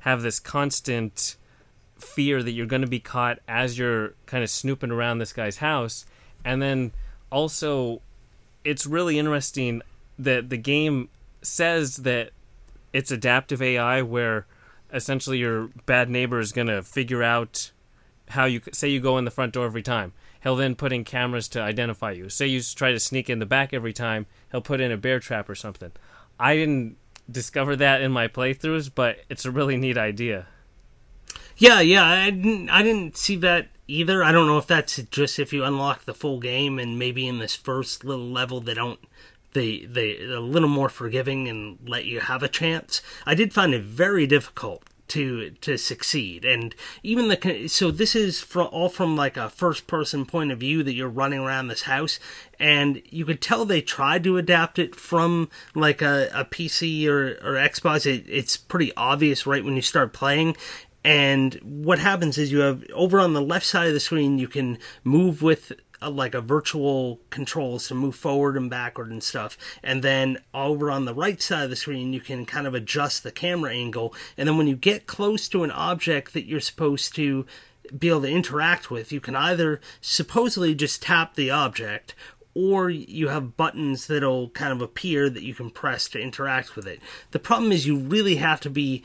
have 0.00 0.22
this 0.22 0.40
constant 0.40 1.36
fear 1.98 2.42
that 2.42 2.52
you're 2.52 2.64
going 2.64 2.82
to 2.82 2.88
be 2.88 2.98
caught 2.98 3.38
as 3.46 3.78
you're 3.78 4.14
kind 4.24 4.42
of 4.42 4.48
snooping 4.48 4.90
around 4.90 5.18
this 5.18 5.34
guy's 5.34 5.58
house, 5.58 6.06
and 6.46 6.62
then 6.62 6.92
also 7.30 8.00
it's 8.64 8.86
really 8.86 9.18
interesting 9.18 9.82
that 10.18 10.48
the 10.48 10.56
game 10.56 11.10
says 11.42 11.98
that 11.98 12.30
it's 12.92 13.10
adaptive 13.10 13.62
AI 13.62 14.02
where 14.02 14.46
essentially 14.92 15.38
your 15.38 15.68
bad 15.86 16.10
neighbor 16.10 16.38
is 16.38 16.52
going 16.52 16.66
to 16.66 16.82
figure 16.82 17.22
out 17.22 17.70
how 18.28 18.44
you 18.44 18.60
say 18.72 18.88
you 18.88 19.00
go 19.00 19.18
in 19.18 19.24
the 19.24 19.30
front 19.30 19.52
door 19.52 19.66
every 19.66 19.82
time. 19.82 20.12
He'll 20.42 20.56
then 20.56 20.74
put 20.74 20.92
in 20.92 21.04
cameras 21.04 21.48
to 21.48 21.60
identify 21.60 22.12
you. 22.12 22.28
Say 22.28 22.46
you 22.46 22.60
try 22.60 22.90
to 22.92 22.98
sneak 22.98 23.30
in 23.30 23.38
the 23.38 23.46
back 23.46 23.72
every 23.72 23.92
time, 23.92 24.26
he'll 24.50 24.60
put 24.60 24.80
in 24.80 24.90
a 24.90 24.96
bear 24.96 25.20
trap 25.20 25.48
or 25.48 25.54
something. 25.54 25.92
I 26.38 26.56
didn't 26.56 26.96
discover 27.30 27.76
that 27.76 28.00
in 28.00 28.10
my 28.12 28.28
playthroughs, 28.28 28.90
but 28.92 29.18
it's 29.28 29.44
a 29.44 29.50
really 29.50 29.76
neat 29.76 29.96
idea. 29.96 30.46
Yeah, 31.56 31.80
yeah, 31.80 32.04
I 32.04 32.30
didn't 32.30 32.70
I 32.70 32.82
didn't 32.82 33.16
see 33.16 33.36
that 33.36 33.68
either. 33.86 34.24
I 34.24 34.32
don't 34.32 34.46
know 34.46 34.58
if 34.58 34.66
that's 34.66 34.96
just 34.96 35.38
if 35.38 35.52
you 35.52 35.64
unlock 35.64 36.04
the 36.04 36.14
full 36.14 36.40
game 36.40 36.78
and 36.78 36.98
maybe 36.98 37.28
in 37.28 37.38
this 37.38 37.54
first 37.54 38.04
little 38.04 38.28
level 38.28 38.60
they 38.60 38.74
don't 38.74 39.00
they 39.52 39.84
they 39.84 40.22
a 40.24 40.40
little 40.40 40.68
more 40.68 40.88
forgiving 40.88 41.48
and 41.48 41.78
let 41.86 42.04
you 42.04 42.20
have 42.20 42.42
a 42.42 42.48
chance. 42.48 43.02
I 43.26 43.34
did 43.34 43.52
find 43.52 43.74
it 43.74 43.82
very 43.82 44.26
difficult 44.26 44.84
to 45.08 45.50
to 45.60 45.76
succeed. 45.76 46.44
And 46.44 46.74
even 47.02 47.28
the 47.28 47.68
so 47.68 47.90
this 47.90 48.16
is 48.16 48.40
from 48.40 48.68
all 48.72 48.88
from 48.88 49.14
like 49.14 49.36
a 49.36 49.50
first 49.50 49.86
person 49.86 50.24
point 50.24 50.52
of 50.52 50.60
view 50.60 50.82
that 50.82 50.94
you're 50.94 51.08
running 51.08 51.40
around 51.40 51.68
this 51.68 51.82
house. 51.82 52.18
And 52.58 53.02
you 53.10 53.26
could 53.26 53.42
tell 53.42 53.64
they 53.64 53.82
tried 53.82 54.24
to 54.24 54.38
adapt 54.38 54.78
it 54.78 54.94
from 54.94 55.50
like 55.74 56.00
a, 56.00 56.30
a 56.32 56.44
pc 56.46 57.06
or, 57.06 57.32
or 57.42 57.54
xbox. 57.54 58.06
It, 58.06 58.24
it's 58.26 58.56
pretty 58.56 58.92
obvious 58.96 59.46
right 59.46 59.64
when 59.64 59.76
you 59.76 59.82
start 59.82 60.14
playing. 60.14 60.56
And 61.04 61.54
what 61.62 61.98
happens 61.98 62.38
is 62.38 62.52
you 62.52 62.60
have 62.60 62.84
over 62.94 63.20
on 63.20 63.32
the 63.34 63.42
left 63.42 63.66
side 63.66 63.88
of 63.88 63.94
the 63.94 64.00
screen 64.00 64.38
you 64.38 64.48
can 64.48 64.78
move 65.04 65.42
with 65.42 65.72
a, 66.02 66.10
like 66.10 66.34
a 66.34 66.40
virtual 66.40 67.20
controls 67.30 67.88
to 67.88 67.94
move 67.94 68.14
forward 68.14 68.56
and 68.56 68.68
backward 68.68 69.10
and 69.10 69.22
stuff. 69.22 69.56
And 69.82 70.02
then 70.02 70.38
over 70.52 70.90
on 70.90 71.04
the 71.04 71.14
right 71.14 71.40
side 71.40 71.64
of 71.64 71.70
the 71.70 71.76
screen, 71.76 72.12
you 72.12 72.20
can 72.20 72.44
kind 72.44 72.66
of 72.66 72.74
adjust 72.74 73.22
the 73.22 73.32
camera 73.32 73.72
angle. 73.72 74.14
And 74.36 74.48
then 74.48 74.58
when 74.58 74.66
you 74.66 74.76
get 74.76 75.06
close 75.06 75.48
to 75.48 75.64
an 75.64 75.70
object 75.70 76.32
that 76.34 76.46
you're 76.46 76.60
supposed 76.60 77.14
to 77.16 77.46
be 77.96 78.08
able 78.08 78.22
to 78.22 78.30
interact 78.30 78.90
with, 78.90 79.12
you 79.12 79.20
can 79.20 79.36
either 79.36 79.80
supposedly 80.00 80.74
just 80.74 81.02
tap 81.02 81.34
the 81.34 81.50
object 81.50 82.14
or 82.54 82.90
you 82.90 83.28
have 83.28 83.56
buttons 83.56 84.06
that'll 84.06 84.50
kind 84.50 84.72
of 84.72 84.82
appear 84.82 85.30
that 85.30 85.42
you 85.42 85.54
can 85.54 85.70
press 85.70 86.08
to 86.08 86.20
interact 86.20 86.76
with 86.76 86.86
it. 86.86 87.00
The 87.30 87.38
problem 87.38 87.72
is 87.72 87.86
you 87.86 87.96
really 87.96 88.36
have 88.36 88.60
to 88.60 88.70
be 88.70 89.02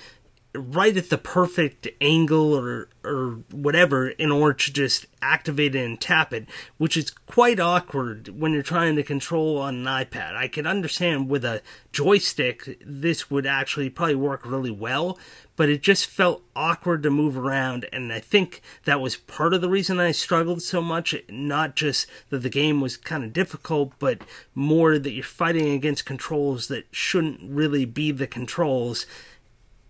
right 0.53 0.95
at 0.97 1.09
the 1.09 1.17
perfect 1.17 1.87
angle 2.01 2.53
or 2.53 2.89
or 3.03 3.39
whatever 3.51 4.09
in 4.09 4.31
order 4.31 4.53
to 4.53 4.73
just 4.73 5.05
activate 5.21 5.75
it 5.75 5.85
and 5.85 6.01
tap 6.01 6.33
it, 6.33 6.45
which 6.77 6.97
is 6.97 7.11
quite 7.25 7.59
awkward 7.59 8.27
when 8.39 8.51
you're 8.51 8.61
trying 8.61 8.95
to 8.97 9.03
control 9.03 9.57
on 9.57 9.75
an 9.75 9.85
iPad. 9.85 10.35
I 10.35 10.49
can 10.49 10.67
understand 10.67 11.29
with 11.29 11.45
a 11.45 11.61
joystick 11.93 12.77
this 12.85 13.31
would 13.31 13.45
actually 13.45 13.89
probably 13.89 14.15
work 14.15 14.45
really 14.45 14.71
well, 14.71 15.17
but 15.55 15.69
it 15.69 15.81
just 15.81 16.07
felt 16.07 16.43
awkward 16.53 17.01
to 17.03 17.09
move 17.09 17.37
around 17.37 17.87
and 17.93 18.11
I 18.11 18.19
think 18.19 18.61
that 18.83 18.99
was 18.99 19.15
part 19.15 19.53
of 19.53 19.61
the 19.61 19.69
reason 19.69 19.99
I 19.99 20.11
struggled 20.11 20.61
so 20.61 20.81
much, 20.81 21.15
not 21.29 21.75
just 21.75 22.07
that 22.29 22.39
the 22.39 22.49
game 22.49 22.81
was 22.81 22.97
kind 22.97 23.23
of 23.23 23.31
difficult, 23.31 23.93
but 23.99 24.21
more 24.53 24.99
that 24.99 25.11
you're 25.11 25.23
fighting 25.23 25.69
against 25.69 26.05
controls 26.05 26.67
that 26.67 26.87
shouldn't 26.91 27.39
really 27.41 27.85
be 27.85 28.11
the 28.11 28.27
controls 28.27 29.05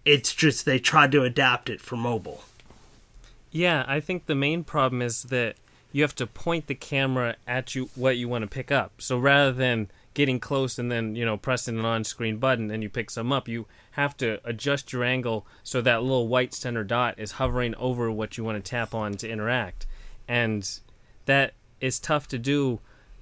it's 0.08 0.34
just 0.34 0.65
they 0.65 0.80
tried 0.80 1.12
to 1.12 1.24
adapt 1.24 1.70
it 1.70 1.82
for 1.82 1.98
mobile. 1.98 2.46
Yeah, 3.52 3.84
I 3.88 4.00
think 4.00 4.26
the 4.26 4.36
main 4.36 4.63
problem 4.63 5.02
is 5.02 5.24
that 5.24 5.58
you 5.91 6.02
have 6.02 6.15
to 6.15 6.26
point 6.26 6.67
the 6.67 6.76
camera 6.76 7.36
at 7.46 7.76
you 7.76 7.89
what 7.93 8.15
you 8.15 8.30
want 8.30 8.43
to 8.43 8.48
pick 8.48 8.72
up. 8.72 9.02
So 9.02 9.17
rather 9.17 9.52
than 9.52 9.89
getting 10.13 10.39
close 10.39 10.80
and 10.80 10.89
then, 10.89 11.15
you 11.15 11.26
know, 11.26 11.36
pressing 11.36 11.78
an 11.78 11.86
on-screen 11.86 12.38
button 12.38 12.72
and 12.72 12.82
you 12.82 12.89
pick 12.89 13.10
some 13.12 13.34
up, 13.34 13.50
you 13.50 13.67
have 13.91 14.15
to 14.17 14.39
adjust 14.46 14.93
your 14.93 15.04
angle 15.04 15.46
so 15.62 15.82
that 15.82 16.02
little 16.02 16.28
white 16.30 16.54
center 16.54 16.86
dot 16.86 17.15
is 17.17 17.34
hovering 17.34 17.76
over 17.76 18.10
what 18.10 18.38
you 18.38 18.43
want 18.46 18.63
to 18.63 18.70
tap 18.70 18.96
on 18.96 19.13
to 19.15 19.30
interact. 19.30 19.86
And 20.28 20.70
that 21.26 21.54
is 21.82 22.00
tough 22.00 22.30
to 22.30 22.38
do 22.38 22.80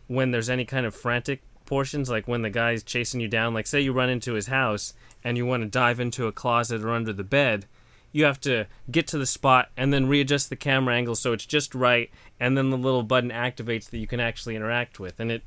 when 0.08 0.30
there's 0.30 0.52
any 0.52 0.66
kind 0.66 0.86
of 0.86 0.94
frantic 0.94 1.42
portions 1.66 2.10
like 2.10 2.28
when 2.28 2.42
the 2.42 2.50
guy's 2.50 2.84
chasing 2.84 3.20
you 3.20 3.28
down 3.28 3.54
like 3.54 3.68
say 3.68 3.82
you 3.82 3.92
run 3.92 4.10
into 4.10 4.34
his 4.34 4.48
house 4.48 4.94
and 5.24 5.38
you 5.38 5.46
want 5.46 5.64
to 5.64 5.70
dive 5.70 6.00
into 6.00 6.28
a 6.28 6.32
closet 6.32 6.84
or 6.84 6.92
under 6.92 7.12
the 7.12 7.24
bed, 7.24 7.66
you 8.12 8.24
have 8.24 8.40
to 8.40 8.68
get 8.90 9.08
to 9.08 9.18
the 9.18 9.26
spot 9.26 9.70
and 9.76 9.92
then 9.92 10.08
readjust 10.08 10.50
the 10.50 10.56
camera 10.56 10.96
angle 10.96 11.16
so 11.16 11.34
it's 11.34 11.46
just 11.46 11.76
right, 11.76 12.10
and 12.40 12.58
then 12.58 12.70
the 12.70 12.78
little 12.78 13.04
button 13.04 13.32
activates 13.32 13.90
that 13.90 13.98
you 13.98 14.08
can 14.08 14.20
actually 14.20 14.56
interact 14.56 15.00
with. 15.00 15.20
And 15.20 15.32
it 15.32 15.44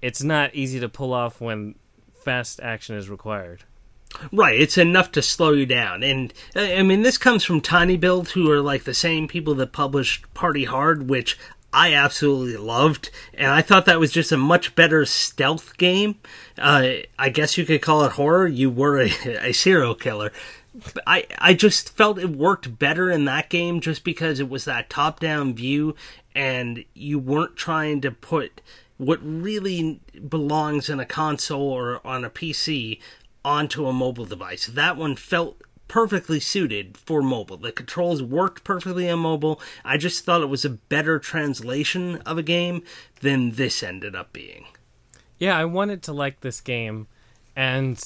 it's 0.00 0.22
not 0.22 0.54
easy 0.54 0.78
to 0.80 0.88
pull 0.88 1.12
off 1.12 1.40
when 1.40 1.74
fast 2.14 2.60
action 2.60 2.96
is 2.96 3.10
required. 3.10 3.64
Right, 4.32 4.58
it's 4.58 4.78
enough 4.78 5.10
to 5.12 5.22
slow 5.22 5.52
you 5.52 5.66
down. 5.66 6.02
And 6.02 6.32
I 6.54 6.82
mean, 6.82 7.02
this 7.02 7.18
comes 7.18 7.44
from 7.44 7.60
tinyBuild, 7.60 8.30
who 8.30 8.50
are 8.50 8.60
like 8.60 8.84
the 8.84 8.94
same 8.94 9.26
people 9.26 9.54
that 9.56 9.72
published 9.72 10.32
Party 10.32 10.64
Hard, 10.64 11.08
which 11.08 11.38
I 11.76 11.92
absolutely 11.92 12.56
loved, 12.56 13.10
and 13.34 13.48
I 13.48 13.60
thought 13.60 13.84
that 13.84 14.00
was 14.00 14.10
just 14.10 14.32
a 14.32 14.38
much 14.38 14.74
better 14.74 15.04
stealth 15.04 15.76
game. 15.76 16.14
Uh, 16.56 16.88
I 17.18 17.28
guess 17.28 17.58
you 17.58 17.66
could 17.66 17.82
call 17.82 18.02
it 18.04 18.12
horror. 18.12 18.46
You 18.46 18.70
were 18.70 18.98
a, 18.98 19.10
a 19.48 19.52
serial 19.52 19.94
killer. 19.94 20.32
I 21.06 21.26
I 21.38 21.52
just 21.52 21.94
felt 21.94 22.18
it 22.18 22.30
worked 22.30 22.78
better 22.78 23.10
in 23.10 23.26
that 23.26 23.50
game 23.50 23.82
just 23.82 24.04
because 24.04 24.40
it 24.40 24.48
was 24.48 24.64
that 24.64 24.88
top 24.88 25.20
down 25.20 25.52
view, 25.52 25.94
and 26.34 26.82
you 26.94 27.18
weren't 27.18 27.56
trying 27.56 28.00
to 28.00 28.10
put 28.10 28.62
what 28.96 29.20
really 29.22 30.00
belongs 30.26 30.88
in 30.88 30.98
a 30.98 31.04
console 31.04 31.60
or 31.60 32.00
on 32.06 32.24
a 32.24 32.30
PC 32.30 33.00
onto 33.44 33.86
a 33.86 33.92
mobile 33.92 34.24
device. 34.24 34.64
That 34.64 34.96
one 34.96 35.14
felt 35.14 35.60
perfectly 35.88 36.40
suited 36.40 36.96
for 36.96 37.22
mobile. 37.22 37.56
The 37.56 37.72
controls 37.72 38.22
worked 38.22 38.64
perfectly 38.64 39.08
on 39.08 39.20
mobile. 39.20 39.60
I 39.84 39.96
just 39.96 40.24
thought 40.24 40.42
it 40.42 40.48
was 40.48 40.64
a 40.64 40.70
better 40.70 41.18
translation 41.18 42.16
of 42.26 42.38
a 42.38 42.42
game 42.42 42.82
than 43.20 43.52
this 43.52 43.82
ended 43.82 44.14
up 44.14 44.32
being. 44.32 44.66
Yeah, 45.38 45.56
I 45.56 45.64
wanted 45.64 46.02
to 46.04 46.12
like 46.12 46.40
this 46.40 46.60
game, 46.60 47.08
and 47.54 48.02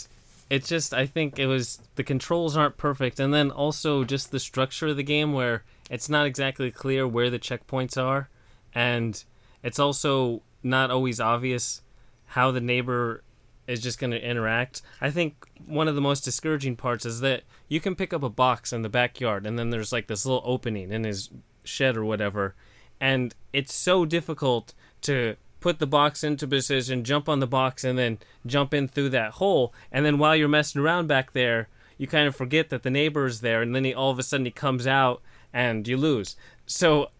it 0.48 0.64
just, 0.64 0.92
I 0.92 1.06
think 1.06 1.38
it 1.38 1.46
was, 1.46 1.80
the 1.94 2.02
controls 2.02 2.56
aren't 2.56 2.76
perfect, 2.76 3.20
and 3.20 3.32
then 3.32 3.50
also 3.50 4.04
just 4.04 4.30
the 4.30 4.40
structure 4.40 4.88
of 4.88 4.96
the 4.96 5.02
game 5.02 5.32
where 5.32 5.62
it's 5.88 6.08
not 6.08 6.26
exactly 6.26 6.70
clear 6.70 7.06
where 7.06 7.30
the 7.30 7.38
checkpoints 7.38 7.96
are, 7.96 8.28
and 8.74 9.22
it's 9.62 9.78
also 9.78 10.42
not 10.62 10.90
always 10.90 11.20
obvious 11.20 11.82
how 12.26 12.50
the 12.50 12.60
neighbor 12.60 13.22
is 13.66 13.80
just 13.80 13.98
going 13.98 14.10
to 14.10 14.24
interact. 14.24 14.82
I 15.00 15.10
think 15.10 15.46
one 15.66 15.88
of 15.88 15.94
the 15.94 16.00
most 16.00 16.24
discouraging 16.24 16.76
parts 16.76 17.06
is 17.06 17.20
that 17.20 17.42
you 17.68 17.80
can 17.80 17.94
pick 17.94 18.12
up 18.12 18.22
a 18.22 18.28
box 18.28 18.72
in 18.72 18.82
the 18.82 18.88
backyard 18.88 19.46
and 19.46 19.58
then 19.58 19.70
there's 19.70 19.92
like 19.92 20.06
this 20.06 20.26
little 20.26 20.42
opening 20.44 20.92
in 20.92 21.04
his 21.04 21.30
shed 21.64 21.96
or 21.96 22.04
whatever. 22.04 22.54
And 23.00 23.34
it's 23.52 23.74
so 23.74 24.04
difficult 24.04 24.74
to 25.02 25.36
put 25.60 25.78
the 25.78 25.86
box 25.86 26.24
into 26.24 26.48
position, 26.48 27.04
jump 27.04 27.28
on 27.28 27.40
the 27.40 27.46
box, 27.46 27.84
and 27.84 27.98
then 27.98 28.18
jump 28.46 28.74
in 28.74 28.88
through 28.88 29.10
that 29.10 29.32
hole. 29.32 29.72
And 29.92 30.04
then 30.04 30.18
while 30.18 30.34
you're 30.34 30.48
messing 30.48 30.80
around 30.80 31.06
back 31.06 31.32
there, 31.32 31.68
you 31.96 32.06
kind 32.06 32.26
of 32.26 32.34
forget 32.34 32.70
that 32.70 32.82
the 32.82 32.90
neighbor 32.90 33.26
is 33.26 33.42
there, 33.42 33.60
and 33.60 33.74
then 33.74 33.84
he 33.84 33.92
all 33.92 34.10
of 34.10 34.18
a 34.18 34.22
sudden 34.22 34.46
he 34.46 34.50
comes 34.50 34.86
out 34.86 35.20
and 35.52 35.86
you 35.86 35.96
lose. 35.96 36.34
So 36.66 37.10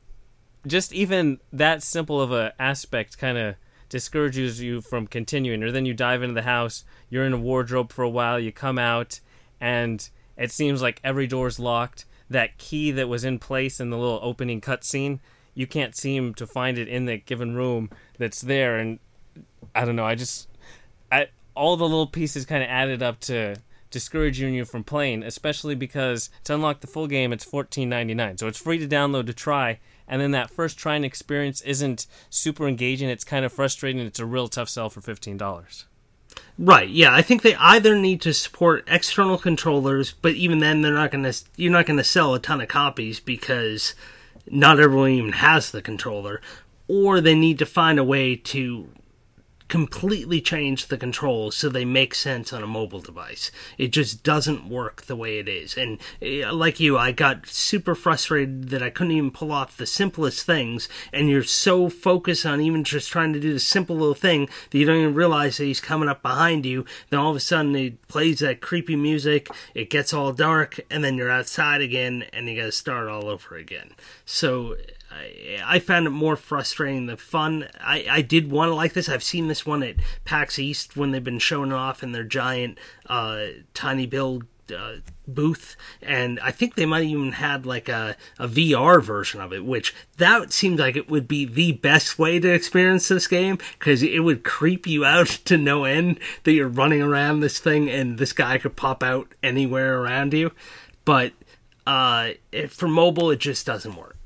just 0.67 0.93
even 0.93 1.39
that 1.53 1.83
simple 1.83 2.21
of 2.21 2.33
a 2.33 2.55
aspect 2.59 3.19
kind 3.19 3.39
of 3.39 3.55
discourages 3.91 4.63
you 4.63 4.81
from 4.81 5.07
continuing. 5.07 5.63
Or 5.63 5.71
then 5.71 5.85
you 5.85 5.93
dive 5.93 6.23
into 6.23 6.35
the 6.35 6.43
house, 6.43 6.85
you're 7.11 7.27
in 7.27 7.35
a 7.35 7.39
wardrobe 7.39 7.93
for 7.93 8.03
a 8.03 8.09
while, 8.09 8.41
you 8.41 8.51
come 8.51 8.79
out, 8.79 9.21
and 9.61 10.09
it 10.39 10.51
seems 10.51 10.81
like 10.81 11.01
every 11.05 11.27
door's 11.27 11.59
locked. 11.59 12.07
That 12.31 12.57
key 12.57 12.91
that 12.93 13.09
was 13.09 13.25
in 13.25 13.39
place 13.39 13.81
in 13.81 13.91
the 13.91 13.99
little 13.99 14.21
opening 14.23 14.61
cutscene, 14.63 15.19
you 15.53 15.67
can't 15.67 15.95
seem 15.95 16.33
to 16.35 16.47
find 16.47 16.79
it 16.79 16.89
in 16.89 17.05
the 17.05 17.19
given 17.19 17.55
room 17.55 17.91
that's 18.17 18.41
there. 18.41 18.79
And 18.79 19.01
I 19.75 19.85
don't 19.85 19.97
know, 19.97 20.07
I 20.07 20.15
just. 20.15 20.49
I, 21.13 21.27
all 21.57 21.77
the 21.77 21.85
little 21.85 22.07
pieces 22.07 22.47
kind 22.47 22.63
of 22.63 22.71
added 22.71 23.03
up 23.03 23.19
to 23.23 23.57
discouraging 23.91 24.55
you 24.55 24.65
from 24.65 24.85
playing, 24.85 25.25
especially 25.25 25.75
because 25.75 26.31
to 26.45 26.55
unlock 26.55 26.81
the 26.81 26.87
full 26.87 27.09
game, 27.09 27.33
it's 27.33 27.45
fourteen 27.45 27.89
ninety 27.89 28.15
nine. 28.15 28.39
So 28.39 28.47
it's 28.47 28.61
free 28.61 28.79
to 28.79 28.87
download 28.87 29.27
to 29.27 29.35
try, 29.35 29.81
and 30.11 30.21
then 30.21 30.33
that 30.33 30.51
first 30.51 30.77
trying 30.77 31.05
experience 31.05 31.63
isn't 31.63 32.07
super 32.29 32.67
engaging. 32.67 33.09
It's 33.09 33.25
kind 33.25 33.45
of 33.45 33.53
frustrating. 33.53 34.03
It's 34.03 34.19
a 34.19 34.27
real 34.27 34.49
tough 34.49 34.69
sell 34.69 34.91
for 34.91 35.01
fifteen 35.01 35.39
dollars. 35.39 35.87
Right. 36.59 36.89
Yeah, 36.89 37.15
I 37.15 37.23
think 37.23 37.41
they 37.41 37.55
either 37.55 37.97
need 37.97 38.21
to 38.23 38.35
support 38.35 38.85
external 38.87 39.39
controllers, 39.39 40.13
but 40.13 40.35
even 40.35 40.59
then, 40.59 40.83
they're 40.83 40.93
not 40.93 41.13
going 41.13 41.25
to. 41.25 41.35
You're 41.57 41.73
not 41.73 41.87
going 41.87 41.97
to 41.97 42.05
sell 42.05 42.35
a 42.35 42.41
ton 42.41 42.61
of 42.61 42.69
copies 42.69 43.21
because 43.21 43.95
not 44.51 44.81
everyone 44.81 45.11
even 45.11 45.33
has 45.33 45.71
the 45.71 45.81
controller, 45.81 46.43
or 46.89 47.21
they 47.21 47.37
need 47.37 47.59
to 47.61 47.67
find 47.67 47.99
a 47.99 48.05
way 48.05 48.35
to 48.35 48.89
completely 49.71 50.41
change 50.41 50.89
the 50.89 50.99
controls 50.99 51.55
so 51.55 51.69
they 51.69 51.85
make 51.85 52.13
sense 52.15 52.53
on 52.53 52.63
a 52.63 52.67
mobile 52.67 53.01
device. 53.01 53.53
It 53.79 53.93
just 53.93 54.25
doesn't 54.25 54.69
work 54.69 55.03
the 55.03 55.15
way 55.15 55.39
it 55.39 55.49
is. 55.49 55.77
And 55.77 55.99
uh, 56.21 56.53
like 56.53 56.81
you, 56.81 56.99
I 56.99 57.13
got 57.13 57.47
super 57.47 57.95
frustrated 57.95 58.71
that 58.71 58.83
I 58.83 58.91
couldn't 58.91 59.13
even 59.13 59.31
pull 59.31 59.53
off 59.53 59.77
the 59.77 59.87
simplest 59.87 60.45
things. 60.45 60.89
And 61.13 61.31
you're 61.31 61.45
so 61.45 61.89
focused 61.89 62.45
on 62.45 62.61
even 62.61 62.83
just 62.83 63.11
trying 63.11 63.33
to 63.33 63.41
do 63.41 63.53
the 63.53 63.61
simple 63.61 63.97
little 63.97 64.13
thing 64.13 64.49
that 64.71 64.79
you 64.79 64.85
don't 64.85 64.97
even 64.97 65.15
realize 65.15 65.57
that 65.57 65.65
he's 65.65 65.81
coming 65.81 66.09
up 66.09 66.21
behind 66.21 66.67
you. 66.67 66.85
Then 67.09 67.21
all 67.21 67.31
of 67.31 67.37
a 67.37 67.41
sudden 67.41 67.77
it 67.77 68.09
plays 68.09 68.41
that 68.41 68.61
creepy 68.61 68.97
music, 68.97 69.49
it 69.73 69.89
gets 69.89 70.13
all 70.13 70.33
dark, 70.33 70.81
and 70.91 71.05
then 71.05 71.15
you're 71.15 71.31
outside 71.31 71.81
again 71.81 72.25
and 72.33 72.49
you 72.49 72.57
gotta 72.57 72.73
start 72.73 73.09
all 73.09 73.29
over 73.29 73.55
again. 73.55 73.93
So 74.25 74.77
I, 75.11 75.79
found 75.81 76.07
it 76.07 76.11
more 76.11 76.37
frustrating 76.37 77.07
than 77.07 77.17
fun. 77.17 77.69
I, 77.81 78.07
I 78.11 78.23
did 78.23 78.51
want 78.51 78.71
to 78.71 78.75
like 78.75 78.93
this. 78.93 79.09
I've 79.09 79.23
seen 79.23 79.49
this 79.49 79.67
one 79.67 79.83
at 79.83 79.97
PAX 80.25 80.59
East 80.59 80.97
when 80.97 81.11
they've 81.11 81.23
been 81.23 81.39
showing 81.39 81.73
off 81.73 82.03
in 82.03 82.13
their 82.13 82.25
giant 82.25 82.79
uh, 83.07 83.47
tinyBuild 83.75 84.47
uh, 84.73 84.97
booth, 85.27 85.77
and 86.01 86.39
I 86.41 86.53
think 86.53 86.75
they 86.75 86.87
might 86.87 87.05
even 87.05 87.33
had 87.33 87.67
like 87.67 87.89
a, 87.89 88.17
a 88.39 88.47
VR 88.47 89.03
version 89.03 89.41
of 89.41 89.53
it, 89.53 89.65
which 89.65 89.95
that 90.19 90.53
seemed 90.53 90.79
like 90.79 90.97
it 90.97 91.11
would 91.11 91.27
be 91.27 91.45
the 91.45 91.73
best 91.73 92.19
way 92.19 92.39
to 92.39 92.53
experience 92.53 93.09
this 93.09 93.27
game 93.27 93.59
because 93.79 94.03
it 94.03 94.21
would 94.21 94.45
creep 94.45 94.87
you 94.87 95.05
out 95.05 95.27
to 95.47 95.57
no 95.57 95.85
end 95.85 96.21
that 96.45 96.53
you're 96.53 96.69
running 96.69 97.03
around 97.03 97.41
this 97.41 97.59
thing 97.59 97.91
and 97.91 98.19
this 98.19 98.33
guy 98.33 98.59
could 98.59 98.77
pop 98.77 99.03
out 99.03 99.35
anywhere 99.43 100.01
around 100.01 100.33
you. 100.33 100.53
But 101.05 101.33
uh, 101.87 102.31
for 102.69 102.87
mobile, 102.87 103.31
it 103.31 103.41
just 103.41 103.67
doesn't 103.67 103.97
work. 103.97 104.17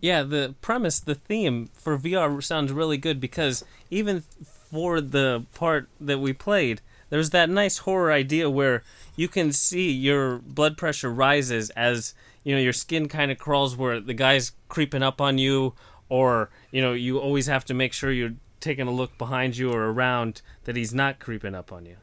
Yeah, 0.00 0.22
the 0.22 0.54
premise, 0.60 1.00
the 1.00 1.14
theme 1.14 1.70
for 1.74 1.98
VR 1.98 2.42
sounds 2.42 2.72
really 2.72 2.96
good 2.96 3.20
because 3.20 3.64
even 3.90 4.22
for 4.70 5.00
the 5.00 5.44
part 5.54 5.88
that 6.00 6.18
we 6.18 6.32
played, 6.32 6.80
there's 7.10 7.30
that 7.30 7.48
nice 7.48 7.78
horror 7.78 8.12
idea 8.12 8.50
where 8.50 8.82
you 9.16 9.28
can 9.28 9.52
see 9.52 9.90
your 9.90 10.38
blood 10.38 10.76
pressure 10.76 11.10
rises 11.10 11.70
as 11.70 12.14
you 12.44 12.54
know 12.54 12.60
your 12.60 12.72
skin 12.72 13.08
kind 13.08 13.30
of 13.30 13.38
crawls 13.38 13.76
where 13.76 14.00
the 14.00 14.14
guy's 14.14 14.52
creeping 14.68 15.02
up 15.02 15.20
on 15.20 15.38
you, 15.38 15.74
or 16.08 16.50
you 16.70 16.80
know 16.80 16.92
you 16.92 17.18
always 17.18 17.46
have 17.46 17.64
to 17.66 17.74
make 17.74 17.92
sure 17.92 18.12
you're 18.12 18.34
taking 18.60 18.86
a 18.86 18.92
look 18.92 19.16
behind 19.18 19.56
you 19.56 19.72
or 19.72 19.90
around 19.90 20.42
that 20.64 20.76
he's 20.76 20.94
not 20.94 21.18
creeping 21.18 21.54
up 21.54 21.72
on 21.72 21.86
you. 21.86 21.96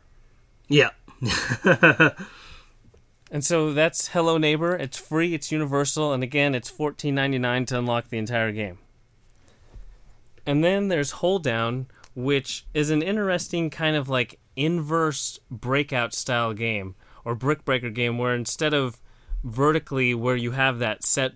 Yeah. 0.67 0.89
And 3.31 3.43
so 3.43 3.73
that's 3.73 4.09
Hello 4.09 4.37
Neighbor. 4.37 4.75
It's 4.75 4.97
free, 4.97 5.33
it's 5.33 5.51
universal, 5.51 6.13
and 6.13 6.23
again, 6.23 6.53
it's 6.53 6.71
$14.99 6.71 7.67
to 7.67 7.79
unlock 7.79 8.09
the 8.09 8.17
entire 8.17 8.51
game. 8.51 8.77
And 10.45 10.63
then 10.63 10.89
there's 10.89 11.11
Hold 11.11 11.43
Down, 11.43 11.87
which 12.13 12.65
is 12.73 12.91
an 12.91 13.01
interesting 13.01 13.69
kind 13.69 13.95
of 13.95 14.07
like 14.07 14.39
inverse 14.55 15.39
breakout 15.49 16.13
style 16.13 16.53
game 16.53 16.95
or 17.25 17.35
brick 17.35 17.65
breaker 17.65 17.89
game 17.89 18.17
where 18.17 18.35
instead 18.35 18.73
of 18.73 19.01
vertically 19.43 20.13
where 20.13 20.35
you 20.35 20.51
have 20.51 20.79
that 20.79 21.03
set 21.03 21.33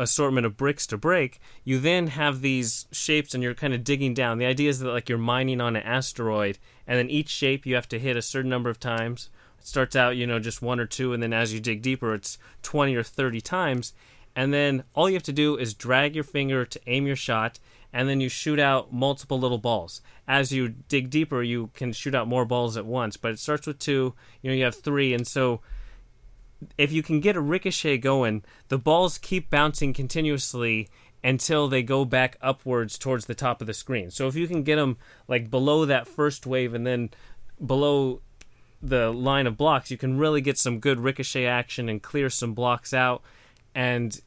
assortment 0.00 0.46
of 0.46 0.56
bricks 0.56 0.86
to 0.88 0.96
break, 0.96 1.40
you 1.62 1.78
then 1.78 2.08
have 2.08 2.40
these 2.40 2.86
shapes 2.90 3.34
and 3.34 3.42
you're 3.42 3.54
kind 3.54 3.74
of 3.74 3.84
digging 3.84 4.14
down. 4.14 4.38
The 4.38 4.46
idea 4.46 4.70
is 4.70 4.80
that 4.80 4.90
like 4.90 5.08
you're 5.08 5.18
mining 5.18 5.60
on 5.60 5.76
an 5.76 5.82
asteroid 5.82 6.58
and 6.86 6.98
then 6.98 7.10
each 7.10 7.28
shape 7.28 7.66
you 7.66 7.74
have 7.74 7.88
to 7.88 7.98
hit 7.98 8.16
a 8.16 8.22
certain 8.22 8.50
number 8.50 8.70
of 8.70 8.80
times 8.80 9.30
it 9.60 9.66
starts 9.66 9.94
out, 9.94 10.16
you 10.16 10.26
know, 10.26 10.38
just 10.38 10.62
one 10.62 10.80
or 10.80 10.86
two, 10.86 11.12
and 11.12 11.22
then 11.22 11.32
as 11.32 11.52
you 11.52 11.60
dig 11.60 11.82
deeper, 11.82 12.14
it's 12.14 12.38
20 12.62 12.94
or 12.96 13.02
30 13.02 13.40
times. 13.40 13.92
And 14.34 14.54
then 14.54 14.84
all 14.94 15.08
you 15.08 15.14
have 15.14 15.22
to 15.24 15.32
do 15.32 15.56
is 15.56 15.74
drag 15.74 16.14
your 16.14 16.24
finger 16.24 16.64
to 16.64 16.80
aim 16.86 17.06
your 17.06 17.16
shot, 17.16 17.58
and 17.92 18.08
then 18.08 18.20
you 18.20 18.28
shoot 18.28 18.58
out 18.58 18.92
multiple 18.92 19.38
little 19.38 19.58
balls. 19.58 20.00
As 20.26 20.52
you 20.52 20.68
dig 20.68 21.10
deeper, 21.10 21.42
you 21.42 21.70
can 21.74 21.92
shoot 21.92 22.14
out 22.14 22.28
more 22.28 22.44
balls 22.44 22.76
at 22.76 22.86
once, 22.86 23.16
but 23.16 23.32
it 23.32 23.38
starts 23.38 23.66
with 23.66 23.78
two, 23.78 24.14
you 24.40 24.50
know, 24.50 24.56
you 24.56 24.64
have 24.64 24.76
three, 24.76 25.12
and 25.12 25.26
so 25.26 25.60
if 26.76 26.92
you 26.92 27.02
can 27.02 27.20
get 27.20 27.36
a 27.36 27.40
ricochet 27.40 27.98
going, 27.98 28.44
the 28.68 28.78
balls 28.78 29.18
keep 29.18 29.50
bouncing 29.50 29.92
continuously 29.92 30.88
until 31.22 31.68
they 31.68 31.82
go 31.82 32.04
back 32.04 32.36
upwards 32.40 32.98
towards 32.98 33.26
the 33.26 33.34
top 33.34 33.60
of 33.60 33.66
the 33.66 33.74
screen. 33.74 34.10
So 34.10 34.26
if 34.26 34.34
you 34.34 34.46
can 34.46 34.62
get 34.62 34.76
them 34.76 34.96
like 35.28 35.50
below 35.50 35.84
that 35.84 36.08
first 36.08 36.46
wave 36.46 36.74
and 36.74 36.86
then 36.86 37.10
below 37.64 38.20
the 38.82 39.10
line 39.10 39.46
of 39.46 39.56
blocks, 39.56 39.90
you 39.90 39.98
can 39.98 40.18
really 40.18 40.40
get 40.40 40.56
some 40.56 40.80
good 40.80 41.00
ricochet 41.00 41.46
action 41.46 41.88
and 41.88 42.02
clear 42.02 42.30
some 42.30 42.54
blocks 42.54 42.94
out. 42.94 43.22
And 43.74 44.18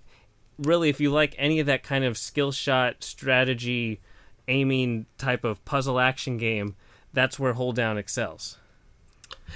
really, 0.57 0.89
if 0.89 0.99
you 0.99 1.11
like 1.11 1.35
any 1.37 1.59
of 1.59 1.65
that 1.65 1.83
kind 1.83 2.03
of 2.03 2.17
skill 2.17 2.51
shot, 2.51 3.03
strategy, 3.03 3.99
aiming 4.47 5.07
type 5.17 5.43
of 5.43 5.63
puzzle 5.65 5.99
action 5.99 6.37
game, 6.37 6.75
that's 7.11 7.39
where 7.39 7.53
Hold 7.53 7.75
Down 7.75 7.97
excels. 7.97 8.57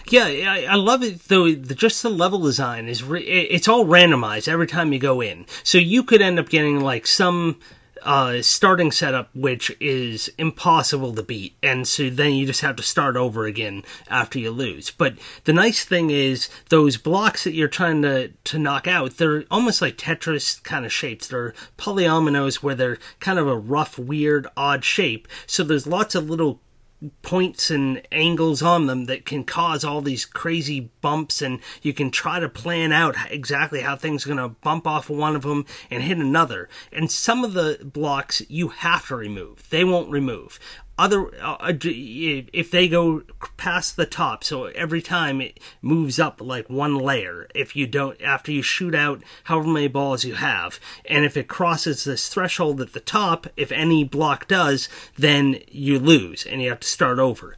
Yeah, 0.09 0.25
I, 0.25 0.67
I 0.69 0.75
love 0.75 1.03
it 1.03 1.27
though. 1.27 1.51
The, 1.51 1.75
just 1.75 2.01
the 2.03 2.09
level 2.09 2.39
design 2.39 2.87
is 2.87 3.03
re- 3.03 3.23
it's 3.23 3.67
all 3.67 3.85
randomized 3.85 4.47
every 4.47 4.67
time 4.67 4.93
you 4.93 4.99
go 4.99 5.21
in, 5.21 5.45
so 5.63 5.77
you 5.77 6.03
could 6.03 6.21
end 6.21 6.39
up 6.39 6.49
getting 6.49 6.79
like 6.79 7.05
some 7.05 7.59
uh, 8.03 8.41
starting 8.41 8.91
setup 8.91 9.29
which 9.35 9.75
is 9.81 10.29
impossible 10.37 11.13
to 11.13 11.23
beat, 11.23 11.57
and 11.61 11.87
so 11.87 12.09
then 12.09 12.33
you 12.33 12.45
just 12.45 12.61
have 12.61 12.77
to 12.77 12.83
start 12.83 13.17
over 13.17 13.45
again 13.45 13.83
after 14.09 14.39
you 14.39 14.49
lose. 14.51 14.91
But 14.91 15.15
the 15.43 15.51
nice 15.53 15.83
thing 15.83 16.09
is 16.09 16.47
those 16.69 16.95
blocks 16.95 17.43
that 17.43 17.53
you're 17.53 17.67
trying 17.67 18.01
to 18.03 18.29
to 18.29 18.59
knock 18.59 18.87
out, 18.87 19.17
they're 19.17 19.43
almost 19.51 19.81
like 19.81 19.97
Tetris 19.97 20.63
kind 20.63 20.85
of 20.85 20.93
shapes. 20.93 21.27
They're 21.27 21.53
polyominoes 21.77 22.63
where 22.63 22.75
they're 22.75 22.99
kind 23.19 23.39
of 23.39 23.47
a 23.47 23.57
rough, 23.57 23.99
weird, 23.99 24.47
odd 24.55 24.85
shape. 24.85 25.27
So 25.45 25.63
there's 25.63 25.85
lots 25.87 26.15
of 26.15 26.29
little 26.29 26.61
points 27.21 27.69
and 27.69 28.01
angles 28.11 28.61
on 28.61 28.87
them 28.87 29.05
that 29.05 29.25
can 29.25 29.43
cause 29.43 29.83
all 29.83 30.01
these 30.01 30.25
crazy 30.25 30.89
bumps 31.01 31.41
and 31.41 31.59
you 31.81 31.93
can 31.93 32.09
try 32.09 32.39
to 32.39 32.49
plan 32.49 32.91
out 32.91 33.15
exactly 33.29 33.81
how 33.81 33.95
things 33.95 34.25
are 34.25 34.33
going 34.33 34.49
to 34.49 34.55
bump 34.61 34.87
off 34.87 35.09
one 35.09 35.35
of 35.35 35.43
them 35.43 35.65
and 35.91 36.03
hit 36.03 36.17
another. 36.17 36.67
And 36.91 37.11
some 37.11 37.43
of 37.43 37.53
the 37.53 37.79
blocks 37.83 38.41
you 38.49 38.69
have 38.69 39.07
to 39.07 39.15
remove. 39.15 39.69
They 39.69 39.83
won't 39.83 40.09
remove 40.09 40.59
other 40.97 41.27
uh, 41.41 41.57
uh 41.59 41.73
if 41.83 42.71
they 42.71 42.87
go 42.87 43.21
past 43.55 43.95
the 43.95 44.05
top 44.05 44.43
so 44.43 44.65
every 44.65 45.01
time 45.01 45.41
it 45.41 45.59
moves 45.81 46.19
up 46.19 46.41
like 46.41 46.69
one 46.69 46.95
layer 46.95 47.47
if 47.53 47.75
you 47.75 47.85
don't 47.85 48.19
after 48.21 48.51
you 48.51 48.61
shoot 48.61 48.95
out 48.95 49.21
however 49.45 49.67
many 49.67 49.87
balls 49.87 50.25
you 50.25 50.35
have 50.35 50.79
and 51.05 51.25
if 51.25 51.37
it 51.37 51.47
crosses 51.47 52.03
this 52.03 52.29
threshold 52.29 52.81
at 52.81 52.93
the 52.93 52.99
top 52.99 53.47
if 53.55 53.71
any 53.71 54.03
block 54.03 54.47
does 54.47 54.89
then 55.17 55.59
you 55.69 55.99
lose 55.99 56.45
and 56.45 56.61
you 56.61 56.69
have 56.69 56.79
to 56.79 56.87
start 56.87 57.19
over. 57.19 57.55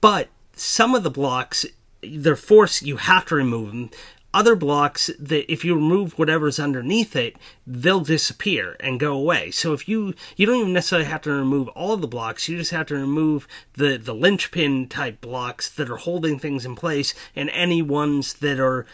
But 0.00 0.28
some 0.54 0.94
of 0.94 1.02
the 1.02 1.10
blocks 1.10 1.66
they're 2.02 2.36
forced 2.36 2.82
you 2.82 2.98
have 2.98 3.24
to 3.24 3.34
remove 3.34 3.68
them 3.68 3.90
other 4.34 4.56
blocks 4.56 5.10
that 5.18 5.50
if 5.50 5.64
you 5.64 5.74
remove 5.76 6.18
whatever's 6.18 6.58
underneath 6.58 7.14
it, 7.14 7.36
they'll 7.66 8.00
disappear 8.00 8.76
and 8.80 9.00
go 9.00 9.14
away. 9.14 9.50
So 9.52 9.72
if 9.72 9.88
you 9.88 10.14
you 10.36 10.44
don't 10.44 10.56
even 10.56 10.72
necessarily 10.72 11.08
have 11.08 11.22
to 11.22 11.30
remove 11.30 11.68
all 11.68 11.96
the 11.96 12.08
blocks, 12.08 12.48
you 12.48 12.58
just 12.58 12.72
have 12.72 12.86
to 12.88 12.96
remove 12.96 13.46
the 13.74 13.96
the 13.96 14.14
linchpin 14.14 14.88
type 14.88 15.20
blocks 15.20 15.70
that 15.70 15.88
are 15.88 15.96
holding 15.96 16.38
things 16.38 16.66
in 16.66 16.74
place 16.74 17.14
and 17.36 17.48
any 17.50 17.80
ones 17.80 18.34
that 18.34 18.58
are 18.58 18.84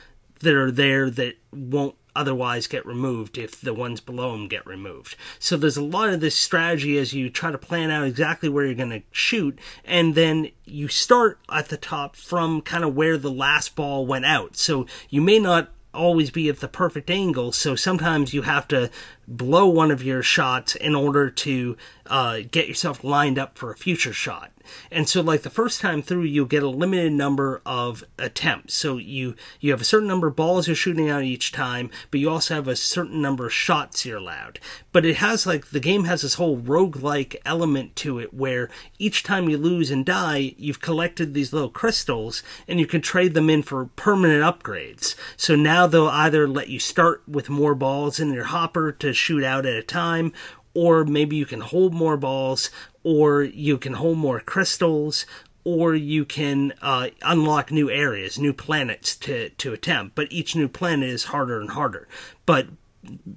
that 0.41 0.55
are 0.55 0.71
there 0.71 1.11
that 1.11 1.37
won't 1.53 1.97
otherwise 2.15 2.67
get 2.67 2.85
removed 2.87 3.39
if 3.39 3.61
the 3.61 3.75
ones 3.75 4.01
below 4.01 4.33
them 4.33 4.49
get 4.49 4.67
removed. 4.67 5.17
So 5.39 5.57
there's 5.57 5.77
a 5.77 5.83
lot 5.83 6.11
of 6.11 6.21
this 6.21 6.37
strategy 6.37 6.99
as 6.99 7.13
you 7.13 7.31
try 7.31 7.51
to 7.51 7.59
plan 7.59 7.91
out 7.91 8.07
exactly 8.07 8.49
where 8.49 8.65
you're 8.65 8.75
going 8.75 8.91
to 8.91 9.03
shoot, 9.13 9.59
and 9.85 10.15
then 10.15 10.51
you 10.65 10.89
start 10.89 11.39
at 11.51 11.69
the 11.69 11.77
top 11.77 12.17
from 12.17 12.63
kind 12.63 12.85
of 12.85 12.95
where 12.95 13.19
the 13.19 13.31
last 13.31 13.77
ball 13.77 14.07
went 14.07 14.25
out. 14.25 14.57
So 14.57 14.87
you 15.09 15.21
may 15.21 15.39
not 15.39 15.71
always 15.93 16.31
be 16.31 16.49
at 16.49 16.61
the 16.61 16.69
perfect 16.69 17.11
angle, 17.11 17.51
so 17.53 17.75
sometimes 17.75 18.33
you 18.33 18.43
have 18.43 18.69
to 18.69 18.91
blow 19.31 19.69
one 19.69 19.91
of 19.91 20.03
your 20.03 20.23
shots 20.23 20.75
in 20.75 20.95
order 20.95 21.31
to 21.31 21.77
uh, 22.07 22.41
get 22.51 22.67
yourself 22.67 23.05
lined 23.05 23.39
up 23.39 23.57
for 23.57 23.71
a 23.71 23.77
future 23.77 24.13
shot. 24.13 24.51
And 24.91 25.09
so, 25.09 25.21
like 25.21 25.43
the 25.43 25.51
first 25.51 25.81
time 25.81 26.03
through, 26.03 26.23
you'll 26.23 26.47
get 26.47 26.63
a 26.63 26.69
limited 26.69 27.13
number 27.13 27.61
of 27.65 28.05
attempts. 28.19 28.75
So 28.75 28.99
you 28.99 29.35
you 29.61 29.71
have 29.71 29.81
a 29.81 29.85
certain 29.85 30.09
number 30.09 30.29
of 30.29 30.37
balls 30.37 30.67
you're 30.67 30.77
shooting 30.77 31.09
out 31.09 31.23
each 31.23 31.53
time, 31.53 31.91
but 32.11 32.21
you 32.21 32.31
also 32.31 32.55
have 32.55 32.69
a 32.69 32.77
certain 32.77 33.23
number 33.23 33.47
of 33.47 33.53
shots 33.53 34.05
you're 34.05 34.19
allowed. 34.19 34.59
But 34.93 35.05
it 35.05 35.17
has 35.17 35.47
like 35.47 35.71
the 35.71 35.81
game 35.81 36.05
has 36.05 36.23
this 36.23 36.35
whole 36.35 36.59
rogue-like 36.59 37.41
element 37.45 37.97
to 37.97 38.19
it, 38.19 38.35
where 38.35 38.71
each 38.99 39.23
time 39.23 39.49
you 39.49 39.57
lose 39.59 39.91
and 39.91 40.05
die, 40.05 40.55
you've 40.57 40.81
collected 40.81 41.35
these 41.35 41.53
little 41.53 41.71
crystals, 41.71 42.43
and 42.69 42.79
you 42.79 42.87
can 42.87 43.01
trade 43.01 43.35
them 43.35 43.51
in 43.51 43.63
for 43.63 43.87
permanent 43.97 44.43
upgrades. 44.43 45.15
So 45.37 45.57
now 45.57 45.87
they'll 45.87 46.09
either 46.09 46.47
let 46.47 46.69
you 46.69 46.79
start 46.79 47.23
with 47.27 47.49
more 47.49 47.75
balls 47.75 48.21
in 48.21 48.33
your 48.33 48.45
hopper 48.45 48.93
to 48.93 49.13
shoot 49.21 49.45
out 49.45 49.67
at 49.67 49.77
a 49.77 49.83
time, 49.83 50.33
or 50.75 51.05
maybe 51.05 51.37
you 51.37 51.47
can 51.47 51.61
hold 51.61 51.95
more 51.95 52.17
balls, 52.17 52.71
or 53.03 53.43
you 53.43 53.79
can 53.79 53.95
hold 53.95 54.19
more 54.19 54.41
crystals, 54.41 55.27
or 55.65 55.95
you 55.95 56.25
can 56.25 56.73
uh, 56.81 57.09
unlock 57.23 57.71
new 57.71 57.91
areas, 57.91 58.39
new 58.39 58.53
planets 58.53 59.15
to, 59.17 59.51
to 59.51 59.73
attempt. 59.73 60.15
But 60.15 60.33
each 60.33 60.57
new 60.57 60.69
planet 60.69 61.09
is 61.09 61.25
harder 61.25 61.61
and 61.61 61.71
harder. 61.71 62.09
But 62.47 62.69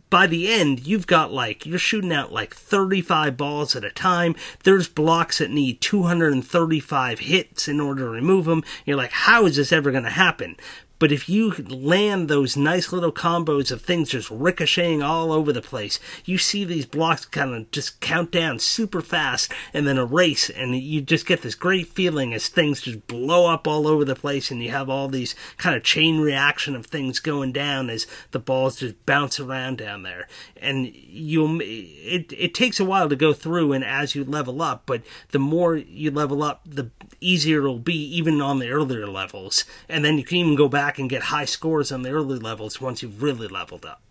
by 0.09 0.27
the 0.27 0.51
end, 0.51 0.85
you've 0.85 1.07
got 1.07 1.31
like, 1.31 1.65
you're 1.65 1.79
shooting 1.79 2.11
out 2.11 2.31
like 2.31 2.53
35 2.53 3.37
balls 3.37 3.75
at 3.75 3.85
a 3.85 3.89
time. 3.89 4.35
There's 4.63 4.87
blocks 4.87 5.37
that 5.37 5.51
need 5.51 5.81
235 5.81 7.19
hits 7.19 7.67
in 7.67 7.79
order 7.79 8.03
to 8.03 8.09
remove 8.09 8.45
them. 8.45 8.63
You're 8.85 8.97
like, 8.97 9.11
how 9.11 9.45
is 9.45 9.55
this 9.55 9.71
ever 9.71 9.91
going 9.91 10.03
to 10.03 10.09
happen? 10.09 10.57
But 11.03 11.11
if 11.11 11.27
you 11.27 11.51
land 11.51 12.29
those 12.29 12.55
nice 12.55 12.93
little 12.93 13.11
combos 13.11 13.73
of 13.73 13.81
things 13.81 14.11
just 14.11 14.29
ricocheting 14.31 15.03
all 15.03 15.33
over 15.33 15.51
the 15.51 15.61
place, 15.61 15.99
you 16.23 16.37
see 16.37 16.63
these 16.63 16.85
blocks 16.85 17.25
kind 17.25 17.53
of 17.53 17.69
just 17.71 17.99
count 17.99 18.31
down 18.31 18.59
super 18.59 19.01
fast 19.01 19.51
and 19.73 19.85
then 19.85 19.97
erase, 19.97 20.49
and 20.49 20.77
you 20.77 21.01
just 21.01 21.25
get 21.25 21.41
this 21.41 21.55
great 21.55 21.87
feeling 21.87 22.33
as 22.33 22.47
things 22.47 22.79
just 22.79 23.05
blow 23.05 23.51
up 23.51 23.67
all 23.67 23.85
over 23.85 24.05
the 24.05 24.15
place, 24.15 24.49
and 24.49 24.63
you 24.63 24.71
have 24.71 24.89
all 24.89 25.09
these 25.09 25.35
kind 25.57 25.75
of 25.75 25.83
chain 25.83 26.21
reaction 26.21 26.73
of 26.73 26.85
things 26.85 27.19
going 27.19 27.51
down 27.51 27.89
as 27.89 28.07
the 28.31 28.39
balls 28.39 28.77
just 28.77 29.05
bounce 29.05 29.41
around 29.41 29.79
down 29.79 30.03
there. 30.03 30.29
And 30.55 30.87
you, 30.87 31.59
it 31.61 32.31
it 32.31 32.53
takes 32.53 32.79
a 32.79 32.85
while 32.85 33.09
to 33.09 33.17
go 33.17 33.33
through, 33.33 33.73
and 33.73 33.83
as 33.83 34.15
you 34.15 34.23
level 34.23 34.61
up, 34.61 34.83
but 34.85 35.01
the 35.31 35.39
more 35.39 35.75
you 35.75 36.11
level 36.11 36.41
up, 36.43 36.61
the 36.65 36.91
easier 37.23 37.59
it'll 37.59 37.79
be, 37.79 37.95
even 38.15 38.41
on 38.41 38.59
the 38.59 38.69
earlier 38.69 39.07
levels. 39.07 39.65
And 39.87 40.03
then 40.03 40.17
you 40.17 40.23
can 40.23 40.37
even 40.37 40.55
go 40.55 40.67
back 40.67 40.99
and 40.99 41.09
get 41.09 41.23
high 41.23 41.45
scores 41.45 41.91
on 41.91 42.03
the 42.03 42.11
early 42.11 42.39
levels 42.39 42.81
once 42.81 43.01
you've 43.01 43.23
really 43.23 43.47
leveled 43.47 43.85
up. 43.85 44.01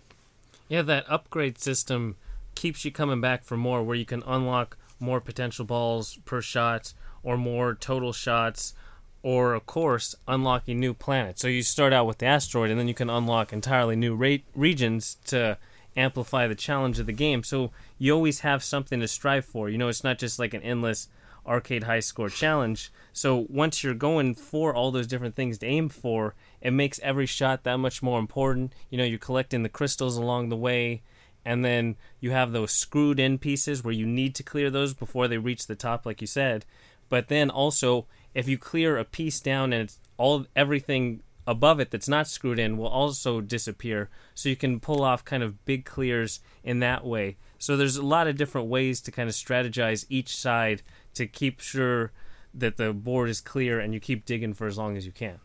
Yeah, 0.68 0.82
that 0.82 1.04
upgrade 1.08 1.58
system 1.58 2.16
keeps 2.54 2.84
you 2.84 2.90
coming 2.90 3.20
back 3.20 3.44
for 3.44 3.56
more, 3.56 3.82
where 3.82 3.96
you 3.96 4.06
can 4.06 4.22
unlock 4.26 4.76
more 4.98 5.20
potential 5.20 5.64
balls 5.64 6.18
per 6.24 6.40
shot 6.40 6.94
or 7.22 7.36
more 7.36 7.74
total 7.74 8.12
shots, 8.12 8.74
or 9.22 9.54
of 9.54 9.66
course, 9.66 10.14
unlocking 10.26 10.80
new 10.80 10.94
planets. 10.94 11.42
So 11.42 11.48
you 11.48 11.62
start 11.62 11.92
out 11.92 12.06
with 12.06 12.18
the 12.18 12.26
asteroid, 12.26 12.70
and 12.70 12.78
then 12.78 12.88
you 12.88 12.94
can 12.94 13.10
unlock 13.10 13.52
entirely 13.52 13.96
new 13.96 14.14
ra- 14.14 14.38
regions 14.54 15.18
to 15.26 15.58
amplify 15.96 16.46
the 16.46 16.54
challenge 16.54 16.98
of 16.98 17.06
the 17.06 17.12
game. 17.12 17.42
So 17.42 17.70
you 17.98 18.14
always 18.14 18.40
have 18.40 18.64
something 18.64 19.00
to 19.00 19.08
strive 19.08 19.44
for. 19.44 19.68
You 19.68 19.78
know, 19.78 19.88
it's 19.88 20.04
not 20.04 20.18
just 20.18 20.38
like 20.38 20.54
an 20.54 20.62
endless 20.62 21.08
arcade 21.46 21.84
high 21.84 22.00
score 22.00 22.28
challenge. 22.28 22.92
So 23.12 23.46
once 23.48 23.82
you're 23.82 23.94
going 23.94 24.34
for 24.34 24.74
all 24.74 24.90
those 24.90 25.06
different 25.06 25.34
things 25.34 25.58
to 25.58 25.66
aim 25.66 25.88
for, 25.88 26.34
it 26.60 26.72
makes 26.72 27.00
every 27.00 27.26
shot 27.26 27.64
that 27.64 27.78
much 27.78 28.02
more 28.02 28.18
important. 28.18 28.74
You 28.90 28.98
know, 28.98 29.04
you're 29.04 29.18
collecting 29.18 29.62
the 29.62 29.68
crystals 29.68 30.16
along 30.16 30.48
the 30.48 30.56
way, 30.56 31.02
and 31.44 31.64
then 31.64 31.96
you 32.20 32.30
have 32.30 32.52
those 32.52 32.72
screwed 32.72 33.18
in 33.18 33.38
pieces 33.38 33.82
where 33.82 33.94
you 33.94 34.06
need 34.06 34.34
to 34.36 34.42
clear 34.42 34.70
those 34.70 34.94
before 34.94 35.28
they 35.28 35.38
reach 35.38 35.66
the 35.66 35.74
top, 35.74 36.06
like 36.06 36.20
you 36.20 36.26
said. 36.26 36.64
But 37.08 37.28
then 37.28 37.50
also, 37.50 38.06
if 38.34 38.48
you 38.48 38.56
clear 38.56 38.96
a 38.96 39.04
piece 39.04 39.40
down 39.40 39.72
and 39.72 39.82
it's 39.82 39.98
all 40.16 40.46
everything 40.56 41.22
above 41.46 41.80
it 41.80 41.90
that's 41.90 42.08
not 42.08 42.28
screwed 42.28 42.58
in 42.58 42.76
will 42.76 42.86
also 42.86 43.40
disappear. 43.40 44.08
So 44.34 44.48
you 44.48 44.56
can 44.56 44.80
pull 44.80 45.02
off 45.02 45.24
kind 45.24 45.42
of 45.42 45.64
big 45.64 45.84
clears 45.84 46.40
in 46.62 46.78
that 46.80 47.04
way. 47.04 47.36
So 47.62 47.76
there's 47.76 47.96
a 47.96 48.04
lot 48.04 48.26
of 48.26 48.36
different 48.36 48.66
ways 48.66 49.00
to 49.02 49.12
kind 49.12 49.28
of 49.28 49.36
strategize 49.36 50.04
each 50.08 50.36
side 50.36 50.82
to 51.14 51.28
keep 51.28 51.60
sure 51.60 52.10
that 52.52 52.76
the 52.76 52.92
board 52.92 53.28
is 53.28 53.40
clear 53.40 53.78
and 53.78 53.94
you 53.94 54.00
keep 54.00 54.26
digging 54.26 54.52
for 54.52 54.66
as 54.66 54.76
long 54.76 54.96
as 54.96 55.06
you 55.06 55.12
can. 55.12 55.38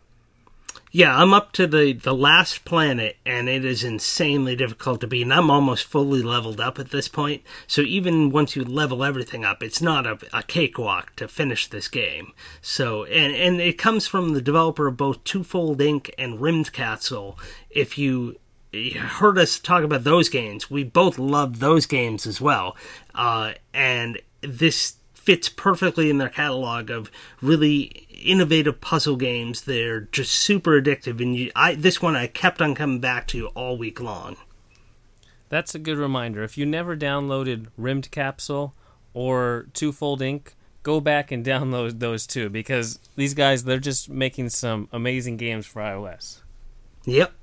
Yeah, 0.91 1.15
I'm 1.15 1.31
up 1.31 1.51
to 1.51 1.67
the, 1.67 1.93
the 1.93 2.15
last 2.15 2.65
planet, 2.65 3.17
and 3.23 3.47
it 3.47 3.63
is 3.63 3.83
insanely 3.83 4.55
difficult 4.55 5.01
to 5.01 5.07
beat. 5.07 5.21
And 5.21 5.33
I'm 5.33 5.51
almost 5.51 5.83
fully 5.83 6.23
leveled 6.23 6.59
up 6.59 6.79
at 6.79 6.89
this 6.89 7.07
point. 7.07 7.43
So 7.67 7.81
even 7.81 8.31
once 8.31 8.55
you 8.55 8.63
level 8.63 9.03
everything 9.03 9.45
up, 9.45 9.61
it's 9.61 9.81
not 9.81 10.07
a, 10.07 10.17
a 10.33 10.41
cakewalk 10.41 11.15
to 11.17 11.27
finish 11.27 11.67
this 11.67 11.87
game. 11.87 12.31
So 12.63 13.03
and 13.03 13.35
and 13.35 13.61
it 13.61 13.77
comes 13.77 14.07
from 14.07 14.33
the 14.33 14.41
developer 14.41 14.87
of 14.87 14.97
both 14.97 15.23
Twofold 15.23 15.77
Inc. 15.77 16.09
and 16.17 16.39
Rymdkapsel. 16.39 17.37
If 17.69 17.99
you 17.99 18.37
heard 18.73 19.37
us 19.37 19.59
talk 19.59 19.83
about 19.83 20.03
those 20.03 20.29
games, 20.29 20.69
we 20.69 20.83
both 20.83 21.17
loved 21.17 21.57
those 21.57 21.85
games 21.85 22.27
as 22.27 22.41
well. 22.41 22.75
Uh, 23.15 23.53
and 23.73 24.19
this 24.41 24.95
fits 25.13 25.49
perfectly 25.49 26.09
in 26.09 26.19
their 26.19 26.29
catalog 26.29 26.89
of 26.89 27.11
really 27.41 28.07
innovative 28.23 28.79
puzzle 28.79 29.17
games. 29.17 29.61
They're 29.61 30.01
just 30.01 30.31
super 30.31 30.81
addictive, 30.81 31.21
and 31.21 31.35
you, 31.35 31.51
I 31.55 31.75
this 31.75 32.01
one 32.01 32.15
I 32.15 32.27
kept 32.27 32.61
on 32.61 32.75
coming 32.75 32.99
back 32.99 33.27
to 33.27 33.47
all 33.47 33.77
week 33.77 33.99
long. 33.99 34.37
That's 35.49 35.75
a 35.75 35.79
good 35.79 35.97
reminder. 35.97 36.43
If 36.43 36.57
you 36.57 36.65
never 36.65 36.95
downloaded 36.95 37.67
Rymdkapsel 37.79 38.71
or 39.13 39.67
Twofold 39.73 40.21
Inc., 40.21 40.53
go 40.83 41.01
back 41.01 41.31
and 41.31 41.45
download 41.45 41.99
those 41.99 42.25
two 42.25 42.49
because 42.49 42.99
these 43.15 43.33
guys 43.33 43.65
they're 43.65 43.79
just 43.79 44.09
making 44.09 44.49
some 44.49 44.87
amazing 44.93 45.37
games 45.37 45.65
for 45.65 45.81
iOS. 45.81 46.41
Yep. 47.05 47.33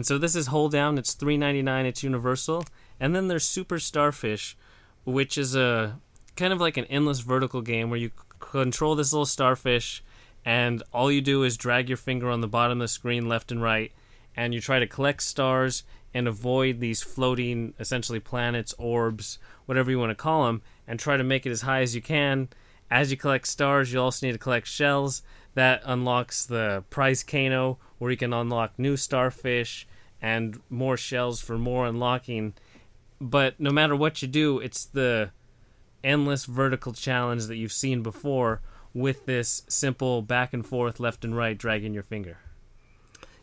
And 0.00 0.06
so 0.06 0.16
this 0.16 0.34
is 0.34 0.46
Hold 0.46 0.72
Down. 0.72 0.96
It's 0.96 1.12
three 1.12 1.36
ninety 1.36 1.60
nine. 1.60 1.84
It's 1.84 2.02
Universal, 2.02 2.64
and 2.98 3.14
then 3.14 3.28
there's 3.28 3.44
Super 3.44 3.78
Starfish, 3.78 4.56
which 5.04 5.36
is 5.36 5.54
a 5.54 6.00
kind 6.36 6.54
of 6.54 6.58
like 6.58 6.78
an 6.78 6.86
endless 6.86 7.20
vertical 7.20 7.60
game 7.60 7.90
where 7.90 7.98
you 7.98 8.10
control 8.38 8.94
this 8.94 9.12
little 9.12 9.26
starfish 9.26 10.02
and 10.42 10.82
all 10.94 11.12
you 11.12 11.20
do 11.20 11.42
is 11.42 11.58
drag 11.58 11.90
your 11.90 11.98
finger 11.98 12.30
on 12.30 12.40
the 12.40 12.48
bottom 12.48 12.80
of 12.80 12.84
the 12.84 12.88
screen 12.88 13.28
left 13.28 13.52
and 13.52 13.62
right 13.62 13.92
and 14.34 14.54
you 14.54 14.60
try 14.62 14.78
to 14.78 14.86
collect 14.86 15.22
stars 15.22 15.82
and 16.14 16.26
avoid 16.26 16.80
these 16.80 17.02
floating 17.02 17.74
essentially 17.78 18.20
planets 18.20 18.74
orbs 18.78 19.38
whatever 19.66 19.90
you 19.90 19.98
want 19.98 20.08
to 20.08 20.14
call 20.14 20.46
them 20.46 20.62
and 20.88 20.98
try 20.98 21.18
to 21.18 21.22
make 21.22 21.44
it 21.44 21.50
as 21.50 21.60
high 21.60 21.82
as 21.82 21.94
you 21.94 22.00
can 22.00 22.48
as 22.90 23.10
you 23.10 23.18
collect 23.18 23.46
stars 23.46 23.92
you 23.92 24.00
also 24.00 24.24
need 24.24 24.32
to 24.32 24.38
collect 24.38 24.66
shells 24.66 25.20
that 25.52 25.82
unlocks 25.84 26.46
the 26.46 26.82
prize 26.88 27.22
kano 27.22 27.76
where 27.98 28.10
you 28.10 28.16
can 28.16 28.32
unlock 28.32 28.72
new 28.78 28.96
starfish 28.96 29.86
and 30.20 30.60
more 30.68 30.96
shells 30.96 31.40
for 31.40 31.58
more 31.58 31.86
unlocking 31.86 32.54
but 33.20 33.58
no 33.58 33.70
matter 33.70 33.94
what 33.94 34.22
you 34.22 34.28
do 34.28 34.58
it's 34.58 34.84
the 34.84 35.30
endless 36.02 36.44
vertical 36.44 36.92
challenge 36.92 37.46
that 37.46 37.56
you've 37.56 37.72
seen 37.72 38.02
before 38.02 38.60
with 38.94 39.26
this 39.26 39.62
simple 39.68 40.22
back 40.22 40.52
and 40.52 40.66
forth, 40.66 41.00
left 41.00 41.24
and 41.24 41.36
right, 41.36 41.56
dragging 41.56 41.94
your 41.94 42.02
finger. 42.02 42.38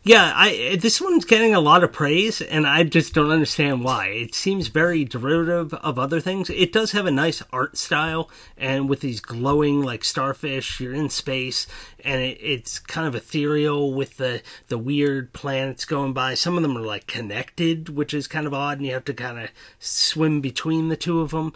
Yeah, 0.04 0.32
I 0.34 0.78
this 0.80 1.00
one's 1.00 1.24
getting 1.24 1.54
a 1.54 1.60
lot 1.60 1.84
of 1.84 1.92
praise, 1.92 2.40
and 2.40 2.66
I 2.66 2.82
just 2.84 3.12
don't 3.12 3.30
understand 3.30 3.84
why. 3.84 4.06
It 4.06 4.34
seems 4.34 4.68
very 4.68 5.04
derivative 5.04 5.74
of 5.74 5.98
other 5.98 6.20
things. 6.20 6.48
It 6.50 6.72
does 6.72 6.92
have 6.92 7.04
a 7.04 7.10
nice 7.10 7.42
art 7.52 7.76
style, 7.76 8.30
and 8.56 8.88
with 8.88 9.00
these 9.00 9.20
glowing 9.20 9.82
like 9.82 10.04
starfish, 10.04 10.80
you're 10.80 10.94
in 10.94 11.10
space, 11.10 11.66
and 12.04 12.22
it, 12.22 12.38
it's 12.40 12.78
kind 12.78 13.06
of 13.06 13.14
ethereal 13.14 13.92
with 13.92 14.16
the 14.16 14.40
the 14.68 14.78
weird 14.78 15.32
planets 15.32 15.84
going 15.84 16.12
by. 16.14 16.34
Some 16.34 16.56
of 16.56 16.62
them 16.62 16.78
are 16.78 16.80
like 16.80 17.06
connected, 17.06 17.90
which 17.90 18.14
is 18.14 18.26
kind 18.28 18.46
of 18.46 18.54
odd, 18.54 18.78
and 18.78 18.86
you 18.86 18.94
have 18.94 19.04
to 19.06 19.14
kind 19.14 19.38
of 19.38 19.50
swim 19.78 20.40
between 20.40 20.88
the 20.88 20.96
two 20.96 21.20
of 21.20 21.32
them. 21.32 21.52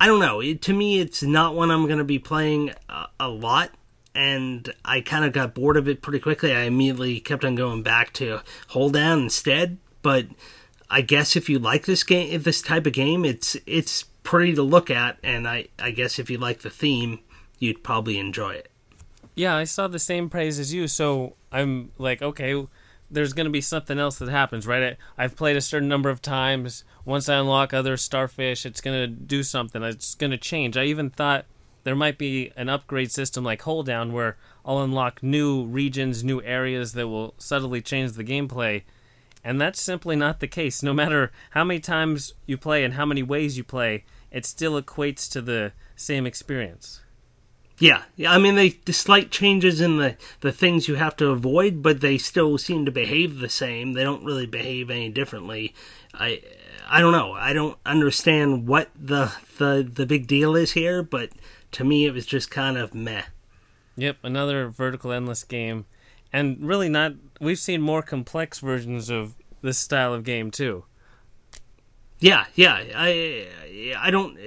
I 0.00 0.06
don't 0.06 0.20
know. 0.20 0.40
It, 0.40 0.62
to 0.62 0.72
me, 0.72 1.00
it's 1.00 1.22
not 1.22 1.54
one 1.54 1.70
I'm 1.70 1.86
going 1.86 1.98
to 1.98 2.04
be 2.04 2.18
playing 2.18 2.72
a, 2.88 3.06
a 3.18 3.28
lot, 3.28 3.70
and 4.14 4.72
I 4.84 5.00
kind 5.00 5.24
of 5.24 5.32
got 5.32 5.54
bored 5.54 5.76
of 5.76 5.88
it 5.88 6.02
pretty 6.02 6.18
quickly. 6.18 6.52
I 6.52 6.62
immediately 6.62 7.20
kept 7.20 7.44
on 7.44 7.54
going 7.54 7.82
back 7.82 8.12
to 8.14 8.42
Hold 8.68 8.94
Down 8.94 9.20
instead. 9.20 9.78
But 10.02 10.26
I 10.90 11.02
guess 11.02 11.36
if 11.36 11.48
you 11.48 11.58
like 11.58 11.86
this 11.86 12.02
game, 12.02 12.42
this 12.42 12.62
type 12.62 12.86
of 12.86 12.92
game, 12.92 13.24
it's 13.24 13.56
it's 13.66 14.04
pretty 14.22 14.54
to 14.54 14.62
look 14.62 14.90
at, 14.90 15.18
and 15.22 15.46
I 15.46 15.68
I 15.78 15.90
guess 15.90 16.18
if 16.18 16.30
you 16.30 16.38
like 16.38 16.60
the 16.60 16.70
theme, 16.70 17.20
you'd 17.58 17.82
probably 17.82 18.18
enjoy 18.18 18.54
it. 18.54 18.70
Yeah, 19.34 19.54
I 19.54 19.64
saw 19.64 19.86
the 19.86 19.98
same 19.98 20.28
praise 20.28 20.58
as 20.58 20.74
you, 20.74 20.88
so 20.88 21.36
I'm 21.52 21.92
like, 21.96 22.22
okay, 22.22 22.66
there's 23.10 23.32
going 23.32 23.44
to 23.44 23.50
be 23.50 23.60
something 23.60 23.98
else 23.98 24.18
that 24.18 24.28
happens, 24.28 24.66
right? 24.66 24.96
I, 25.16 25.24
I've 25.24 25.36
played 25.36 25.56
a 25.56 25.60
certain 25.60 25.88
number 25.88 26.10
of 26.10 26.20
times. 26.20 26.84
Once 27.04 27.28
I 27.28 27.38
unlock 27.38 27.72
other 27.72 27.96
starfish, 27.96 28.66
it's 28.66 28.80
going 28.80 28.98
to 28.98 29.06
do 29.06 29.42
something. 29.42 29.82
It's 29.82 30.14
going 30.14 30.32
to 30.32 30.38
change. 30.38 30.76
I 30.76 30.84
even 30.84 31.10
thought 31.10 31.46
there 31.88 31.96
might 31.96 32.18
be 32.18 32.52
an 32.54 32.68
upgrade 32.68 33.10
system 33.10 33.44
like 33.44 33.62
Hold 33.62 33.86
Down 33.86 34.12
where 34.12 34.36
I'll 34.62 34.82
unlock 34.82 35.22
new 35.22 35.64
regions, 35.64 36.22
new 36.22 36.42
areas 36.42 36.92
that 36.92 37.08
will 37.08 37.32
subtly 37.38 37.80
change 37.80 38.12
the 38.12 38.24
gameplay. 38.24 38.82
And 39.42 39.58
that's 39.58 39.80
simply 39.80 40.14
not 40.14 40.40
the 40.40 40.48
case. 40.48 40.82
No 40.82 40.92
matter 40.92 41.32
how 41.52 41.64
many 41.64 41.80
times 41.80 42.34
you 42.44 42.58
play 42.58 42.84
and 42.84 42.92
how 42.92 43.06
many 43.06 43.22
ways 43.22 43.56
you 43.56 43.64
play, 43.64 44.04
it 44.30 44.44
still 44.44 44.78
equates 44.78 45.30
to 45.30 45.40
the 45.40 45.72
same 45.96 46.26
experience. 46.26 47.00
Yeah, 47.78 48.02
yeah. 48.16 48.34
I 48.34 48.38
mean, 48.38 48.56
they 48.56 48.68
the 48.68 48.92
slight 48.92 49.30
changes 49.30 49.80
in 49.80 49.96
the 49.96 50.18
the 50.40 50.52
things 50.52 50.88
you 50.88 50.96
have 50.96 51.16
to 51.16 51.28
avoid, 51.28 51.82
but 51.82 52.02
they 52.02 52.18
still 52.18 52.58
seem 52.58 52.84
to 52.84 52.92
behave 52.92 53.38
the 53.38 53.48
same. 53.48 53.94
They 53.94 54.04
don't 54.04 54.26
really 54.26 54.44
behave 54.44 54.90
any 54.90 55.08
differently. 55.08 55.74
I 56.12 56.42
I 56.86 57.00
don't 57.00 57.12
know. 57.12 57.32
I 57.32 57.54
don't 57.54 57.78
understand 57.86 58.66
what 58.66 58.90
the 58.94 59.32
the 59.56 59.88
the 59.90 60.04
big 60.04 60.26
deal 60.26 60.54
is 60.54 60.72
here, 60.72 61.02
but 61.02 61.30
to 61.72 61.84
me, 61.84 62.06
it 62.06 62.12
was 62.12 62.26
just 62.26 62.50
kind 62.50 62.76
of 62.76 62.94
meh. 62.94 63.22
Yep, 63.96 64.18
another 64.22 64.68
vertical 64.68 65.12
endless 65.12 65.44
game, 65.44 65.86
and 66.32 66.58
really 66.60 66.88
not. 66.88 67.14
We've 67.40 67.58
seen 67.58 67.82
more 67.82 68.02
complex 68.02 68.60
versions 68.60 69.10
of 69.10 69.34
this 69.60 69.78
style 69.78 70.14
of 70.14 70.24
game 70.24 70.50
too. 70.50 70.84
Yeah, 72.20 72.46
yeah. 72.54 72.82
I 72.94 73.48
I 73.98 74.10
don't. 74.10 74.38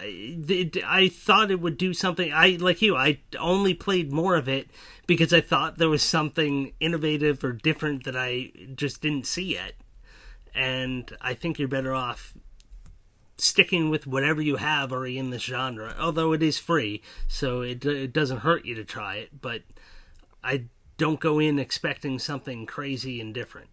I, 0.00 0.70
I 0.84 1.08
thought 1.08 1.50
it 1.50 1.60
would 1.60 1.76
do 1.76 1.92
something. 1.92 2.32
I 2.32 2.56
like 2.60 2.82
you. 2.82 2.96
I 2.96 3.18
only 3.38 3.74
played 3.74 4.12
more 4.12 4.36
of 4.36 4.48
it 4.48 4.68
because 5.06 5.32
I 5.32 5.40
thought 5.40 5.78
there 5.78 5.88
was 5.88 6.02
something 6.02 6.72
innovative 6.78 7.42
or 7.42 7.52
different 7.52 8.04
that 8.04 8.16
I 8.16 8.52
just 8.74 9.00
didn't 9.00 9.26
see 9.26 9.54
yet. 9.54 9.72
And 10.54 11.10
I 11.20 11.34
think 11.34 11.58
you're 11.58 11.68
better 11.68 11.94
off 11.94 12.34
sticking 13.38 13.88
with 13.88 14.06
whatever 14.06 14.42
you 14.42 14.56
have 14.56 14.92
already 14.92 15.18
in 15.18 15.30
this 15.30 15.42
genre. 15.42 15.94
Although 15.98 16.32
it 16.32 16.42
is 16.42 16.58
free, 16.58 17.02
so 17.26 17.62
it 17.62 17.84
it 17.84 18.12
doesn't 18.12 18.38
hurt 18.38 18.64
you 18.64 18.74
to 18.74 18.84
try 18.84 19.16
it. 19.16 19.40
But 19.40 19.62
I 20.42 20.64
don't 20.96 21.20
go 21.20 21.38
in 21.38 21.58
expecting 21.58 22.18
something 22.18 22.66
crazy 22.66 23.20
and 23.20 23.32
different. 23.32 23.68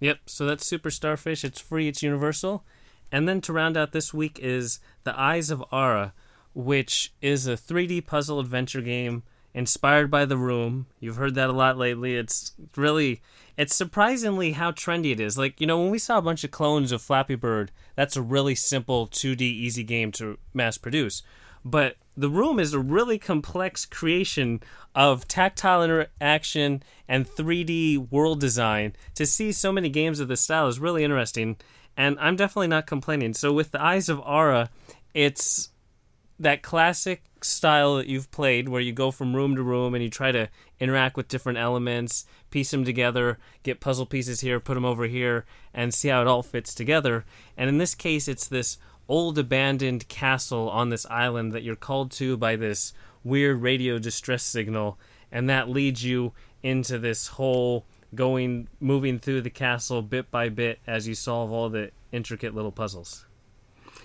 Yep. 0.00 0.20
So 0.26 0.46
that's 0.46 0.66
Super 0.66 0.90
Starfish. 0.90 1.44
It's 1.44 1.60
free. 1.60 1.88
It's 1.88 2.02
universal. 2.02 2.64
And 3.10 3.28
then 3.28 3.40
to 3.42 3.52
round 3.52 3.76
out 3.76 3.92
this 3.92 4.14
week 4.14 4.38
is 4.40 4.80
The 5.04 5.18
Eyes 5.18 5.50
of 5.50 5.64
Ara, 5.72 6.12
which 6.54 7.12
is 7.20 7.46
a 7.46 7.56
3D 7.56 8.06
puzzle 8.06 8.38
adventure 8.38 8.82
game 8.82 9.22
inspired 9.54 10.10
by 10.10 10.24
The 10.24 10.36
Room. 10.36 10.86
You've 11.00 11.16
heard 11.16 11.34
that 11.34 11.50
a 11.50 11.54
lot 11.54 11.78
lately. 11.78 12.16
It's 12.16 12.52
really 12.76 13.22
it's 13.58 13.74
surprisingly 13.74 14.52
how 14.52 14.70
trendy 14.70 15.10
it 15.10 15.18
is. 15.18 15.36
Like, 15.36 15.60
you 15.60 15.66
know, 15.66 15.80
when 15.80 15.90
we 15.90 15.98
saw 15.98 16.16
a 16.18 16.22
bunch 16.22 16.44
of 16.44 16.52
clones 16.52 16.92
of 16.92 17.02
Flappy 17.02 17.34
Bird, 17.34 17.72
that's 17.96 18.16
a 18.16 18.22
really 18.22 18.54
simple 18.54 19.08
2D 19.08 19.42
easy 19.42 19.82
game 19.82 20.12
to 20.12 20.38
mass 20.54 20.78
produce. 20.78 21.24
But 21.64 21.96
The 22.16 22.30
Room 22.30 22.60
is 22.60 22.72
a 22.72 22.78
really 22.78 23.18
complex 23.18 23.84
creation 23.84 24.60
of 24.94 25.26
tactile 25.26 25.82
interaction 25.82 26.84
and 27.08 27.26
3D 27.26 28.12
world 28.12 28.40
design. 28.40 28.94
To 29.16 29.26
see 29.26 29.50
so 29.50 29.72
many 29.72 29.88
games 29.88 30.20
of 30.20 30.28
this 30.28 30.40
style 30.40 30.68
is 30.68 30.78
really 30.78 31.02
interesting 31.02 31.56
and 31.96 32.16
I'm 32.20 32.36
definitely 32.36 32.68
not 32.68 32.86
complaining. 32.86 33.34
So 33.34 33.52
with 33.52 33.72
the 33.72 33.82
Eyes 33.82 34.08
of 34.08 34.22
Ara, 34.24 34.70
it's 35.14 35.70
that 36.38 36.62
classic 36.62 37.22
style 37.42 37.96
that 37.96 38.06
you've 38.06 38.30
played 38.30 38.68
where 38.68 38.80
you 38.80 38.92
go 38.92 39.10
from 39.10 39.34
room 39.34 39.56
to 39.56 39.62
room 39.62 39.94
and 39.94 40.02
you 40.02 40.10
try 40.10 40.32
to 40.32 40.48
interact 40.80 41.16
with 41.16 41.28
different 41.28 41.58
elements, 41.58 42.24
piece 42.50 42.70
them 42.70 42.84
together, 42.84 43.38
get 43.62 43.80
puzzle 43.80 44.06
pieces 44.06 44.40
here, 44.40 44.60
put 44.60 44.74
them 44.74 44.84
over 44.84 45.06
here, 45.06 45.44
and 45.74 45.94
see 45.94 46.08
how 46.08 46.20
it 46.20 46.26
all 46.26 46.42
fits 46.42 46.74
together. 46.74 47.24
And 47.56 47.68
in 47.68 47.78
this 47.78 47.94
case, 47.94 48.28
it's 48.28 48.46
this 48.46 48.78
old 49.08 49.38
abandoned 49.38 50.08
castle 50.08 50.68
on 50.68 50.90
this 50.90 51.06
island 51.06 51.52
that 51.52 51.62
you're 51.62 51.76
called 51.76 52.10
to 52.12 52.36
by 52.36 52.56
this 52.56 52.92
weird 53.24 53.62
radio 53.62 53.98
distress 53.98 54.42
signal, 54.42 54.98
and 55.32 55.48
that 55.48 55.68
leads 55.68 56.04
you 56.04 56.32
into 56.62 56.98
this 56.98 57.28
whole 57.28 57.84
going 58.14 58.68
moving 58.80 59.18
through 59.18 59.42
the 59.42 59.50
castle 59.50 60.02
bit 60.02 60.30
by 60.30 60.48
bit 60.48 60.78
as 60.86 61.06
you 61.06 61.14
solve 61.14 61.52
all 61.52 61.68
the 61.68 61.90
intricate 62.10 62.54
little 62.54 62.72
puzzles. 62.72 63.26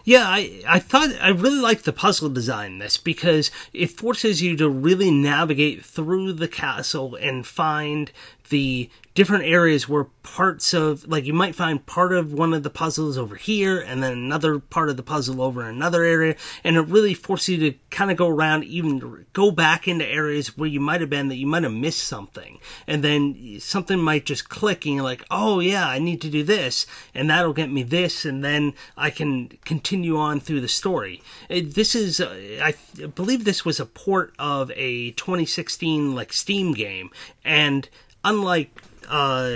Yeah, 0.06 0.26
I, 0.28 0.62
I 0.68 0.80
thought 0.80 1.12
I 1.22 1.30
really 1.30 1.62
liked 1.62 1.86
the 1.86 1.94
puzzle 1.94 2.30
design 2.30 2.74
in 2.74 2.80
this 2.80 2.98
because 2.98 3.52
it 3.72 3.92
forces 3.92 4.42
you 4.42 4.58
to 4.58 4.68
really 4.68 5.12
navigate 5.12 5.86
through 5.86 6.34
the 6.34 6.50
castle 6.50 7.16
and 7.16 7.48
find 7.48 8.12
the 8.54 8.88
different 9.16 9.46
areas 9.46 9.90
where 9.90 10.06
parts 10.22 10.74
of 10.74 11.08
like 11.08 11.26
you 11.26 11.34
might 11.34 11.56
find 11.56 11.86
part 11.88 12.14
of 12.14 12.34
one 12.34 12.54
of 12.54 12.62
the 12.62 12.70
puzzles 12.70 13.18
over 13.18 13.36
here 13.36 13.80
and 13.80 14.02
then 14.02 14.14
another 14.14 14.60
part 14.60 14.90
of 14.90 14.98
the 14.98 15.04
puzzle 15.04 15.42
over 15.42 15.68
another 15.68 16.04
area 16.04 16.36
and 16.64 16.76
it 16.76 16.82
really 16.82 17.16
forces 17.16 17.50
you 17.50 17.72
to 17.72 17.78
kind 17.90 18.12
of 18.12 18.18
go 18.18 18.28
around 18.28 18.64
even 18.64 19.26
go 19.34 19.50
back 19.50 19.88
into 19.88 20.06
areas 20.06 20.56
where 20.56 20.70
you 20.70 20.80
might 20.80 21.02
have 21.02 21.10
been 21.10 21.30
that 21.30 21.36
you 21.36 21.48
might 21.48 21.64
have 21.64 21.74
missed 21.74 22.04
something. 22.04 22.60
And 22.88 23.04
then 23.04 23.58
something 23.60 24.00
might 24.00 24.26
just 24.26 24.50
click 24.50 24.86
and 24.86 24.96
you're 24.96 25.04
like 25.04 25.24
oh 25.32 25.60
yeah 25.60 25.88
i 25.88 25.98
need 25.98 26.22
to 26.22 26.30
do 26.30 26.44
this 26.44 26.86
and 27.16 27.30
that'll 27.30 27.54
get 27.54 27.72
me 27.72 27.82
this 27.82 28.24
and 28.24 28.44
then 28.44 28.74
i 28.96 29.10
can 29.10 29.50
continue 29.66 30.16
on 30.16 30.40
through 30.40 30.62
the 30.62 30.68
story. 30.68 31.24
This 31.50 31.96
is 31.96 32.20
uh, 32.20 32.60
i 32.62 32.74
believe 33.16 33.46
this 33.46 33.66
was 33.66 33.80
a 33.80 33.86
port 33.86 34.34
of 34.38 34.72
a 34.76 35.12
2016 35.12 36.14
like 36.14 36.32
steam 36.34 36.74
game 36.74 37.10
and 37.44 37.90
unlike 38.24 38.72
uh, 39.08 39.52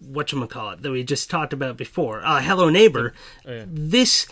what 0.00 0.32
you 0.32 0.46
call 0.46 0.70
it 0.70 0.82
that 0.82 0.90
we 0.90 1.04
just 1.04 1.30
talked 1.30 1.52
about 1.52 1.76
before, 1.76 2.24
uh, 2.24 2.40
Hello 2.40 2.68
Neighbor, 2.68 3.14
oh, 3.46 3.52
yeah. 3.52 3.64
this 3.66 4.26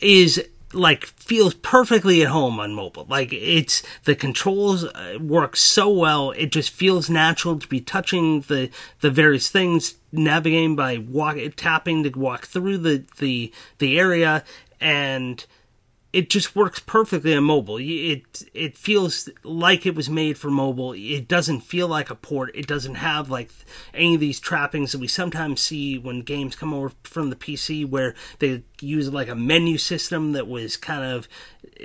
is 0.00 0.42
like 0.72 1.06
feels 1.06 1.54
perfectly 1.54 2.22
at 2.22 2.28
home 2.28 2.60
on 2.60 2.74
mobile. 2.74 3.06
Like 3.08 3.32
it's 3.32 3.82
the 4.04 4.14
controls 4.14 4.84
uh, 4.84 5.18
work 5.20 5.56
so 5.56 5.88
well. 5.88 6.32
It 6.32 6.52
just 6.52 6.70
feels 6.70 7.08
natural 7.08 7.58
to 7.58 7.66
be 7.66 7.80
touching 7.80 8.40
the 8.42 8.70
the 9.00 9.10
various 9.10 9.48
things, 9.48 9.94
navigating 10.12 10.76
by 10.76 10.98
walk 10.98 11.36
tapping 11.56 12.02
to 12.02 12.10
walk 12.10 12.46
through 12.46 12.78
the 12.78 13.04
the 13.18 13.52
the 13.78 13.98
area 13.98 14.44
and 14.80 15.44
it 16.16 16.30
just 16.30 16.56
works 16.56 16.80
perfectly 16.80 17.34
on 17.34 17.44
mobile. 17.44 17.76
It 17.78 18.48
it 18.54 18.78
feels 18.78 19.28
like 19.42 19.84
it 19.84 19.94
was 19.94 20.08
made 20.08 20.38
for 20.38 20.50
mobile. 20.50 20.94
It 20.94 21.28
doesn't 21.28 21.60
feel 21.60 21.88
like 21.88 22.08
a 22.08 22.14
port. 22.14 22.52
It 22.54 22.66
doesn't 22.66 22.94
have 22.94 23.28
like 23.28 23.50
any 23.92 24.14
of 24.14 24.20
these 24.20 24.40
trappings 24.40 24.92
that 24.92 24.98
we 24.98 25.08
sometimes 25.08 25.60
see 25.60 25.98
when 25.98 26.22
games 26.22 26.56
come 26.56 26.72
over 26.72 26.92
from 27.02 27.28
the 27.28 27.36
PC, 27.36 27.86
where 27.86 28.14
they 28.38 28.62
use 28.80 29.12
like 29.12 29.28
a 29.28 29.34
menu 29.34 29.76
system 29.76 30.32
that 30.32 30.48
was 30.48 30.78
kind 30.78 31.04
of 31.04 31.28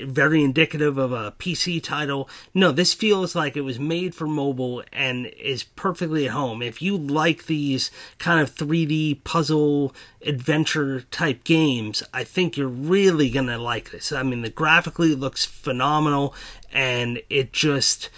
very 0.05 0.43
indicative 0.43 0.97
of 0.97 1.11
a 1.11 1.33
PC 1.33 1.83
title. 1.83 2.29
No, 2.53 2.71
this 2.71 2.93
feels 2.93 3.35
like 3.35 3.57
it 3.57 3.61
was 3.61 3.79
made 3.79 4.15
for 4.15 4.27
mobile 4.27 4.83
and 4.93 5.25
is 5.25 5.63
perfectly 5.63 6.25
at 6.25 6.31
home. 6.31 6.61
If 6.61 6.81
you 6.81 6.97
like 6.97 7.45
these 7.45 7.91
kind 8.17 8.39
of 8.39 8.55
3D 8.55 9.23
puzzle 9.23 9.93
adventure 10.25 11.01
type 11.11 11.43
games, 11.43 12.03
I 12.13 12.23
think 12.23 12.55
you're 12.55 12.67
really 12.67 13.29
to 13.47 13.57
like 13.57 13.91
this. 13.91 14.11
I 14.21 14.23
mean, 14.23 14.43
the 14.43 14.51
graphically 14.51 15.15
looks 15.15 15.45
phenomenal 15.45 16.35
and 16.71 17.23
it 17.27 17.51
just 17.51 18.11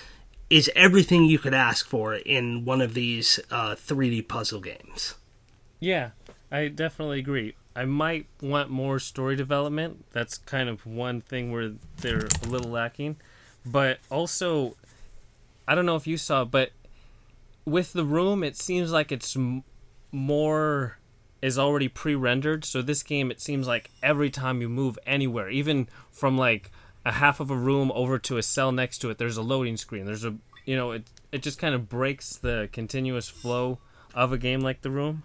is 0.50 0.70
everything 0.76 1.24
you 1.24 1.40
could 1.40 1.54
ask 1.54 1.88
for 1.88 2.16
in 2.16 2.66
one 2.66 2.82
of 2.82 2.94
these 2.94 3.40
uh, 3.50 3.76
3D 3.76 4.28
puzzle 4.28 4.60
games. 4.60 5.16
Yeah, 5.80 6.10
I 6.52 6.68
definitely 6.68 7.20
agree. 7.20 7.56
I 7.74 7.86
might 7.86 8.26
want 8.42 8.70
more 8.70 9.00
story 9.00 9.38
development. 9.38 10.04
That's 10.12 10.38
kind 10.40 10.68
of 10.68 10.86
one 10.86 11.22
thing 11.22 11.54
where 11.54 11.72
they're 12.02 12.28
a 12.44 12.48
little 12.48 12.70
lacking. 12.70 13.16
But 13.66 14.00
also, 14.12 14.76
I 15.66 15.74
don't 15.74 15.86
know 15.86 15.96
if 15.96 16.06
you 16.06 16.18
saw, 16.18 16.44
but 16.44 16.72
with 17.64 17.94
the 17.94 18.04
room, 18.04 18.44
it 18.44 18.58
seems 18.58 18.92
like 18.92 19.10
it's 19.10 19.38
m- 19.38 19.64
more 20.12 20.98
is 21.44 21.60
already 21.60 21.90
pre-rendered. 21.90 22.64
So 22.64 22.82
this 22.82 23.04
game, 23.04 23.30
it 23.30 23.42
seems 23.42 23.68
like 23.68 23.92
every 24.02 24.30
time 24.30 24.62
you 24.62 24.70
move 24.70 24.98
anywhere, 25.06 25.50
even 25.50 25.90
from 26.10 26.38
like 26.38 26.72
a 27.06 27.12
half 27.12 27.42
of 27.42 27.52
a 27.52 27.58
room 27.58 27.92
over 27.94 28.18
to 28.18 28.38
a 28.38 28.42
cell 28.42 28.72
next 28.72 29.00
to 29.00 29.10
it, 29.10 29.18
there's 29.18 29.36
a 29.36 29.42
loading 29.42 29.76
screen. 29.76 30.06
There's 30.06 30.24
a 30.24 30.36
you 30.66 30.78
know 30.78 30.92
it 30.92 31.04
it 31.34 31.44
just 31.44 31.60
kind 31.60 31.76
of 31.76 31.90
breaks 31.90 32.38
the 32.38 32.70
continuous 32.72 33.28
flow 33.28 33.80
of 34.16 34.32
a 34.32 34.38
game 34.38 34.62
like 34.62 34.84
the 34.84 34.90
room. 34.90 35.24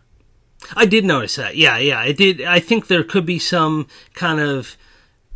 I 0.74 0.86
did 0.86 1.04
notice 1.04 1.36
that. 1.36 1.56
Yeah, 1.56 1.78
yeah, 1.78 2.00
I 2.00 2.10
did. 2.10 2.42
I 2.42 2.58
think 2.58 2.88
there 2.88 3.04
could 3.04 3.24
be 3.24 3.38
some 3.38 3.86
kind 4.14 4.40
of 4.40 4.76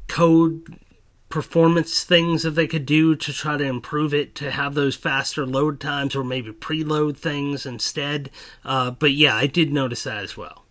code 0.08 0.80
performance 1.28 2.02
things 2.02 2.42
that 2.42 2.50
they 2.50 2.66
could 2.66 2.84
do 2.84 3.14
to 3.14 3.32
try 3.32 3.56
to 3.56 3.64
improve 3.64 4.12
it 4.12 4.34
to 4.34 4.50
have 4.50 4.74
those 4.74 4.96
faster 4.96 5.46
load 5.46 5.78
times 5.78 6.16
or 6.16 6.24
maybe 6.24 6.50
preload 6.50 7.16
things 7.16 7.64
instead. 7.64 8.30
Uh, 8.64 8.90
but 8.90 9.12
yeah, 9.12 9.36
I 9.36 9.46
did 9.46 9.72
notice 9.72 10.02
that 10.02 10.24
as 10.24 10.36
well. 10.36 10.62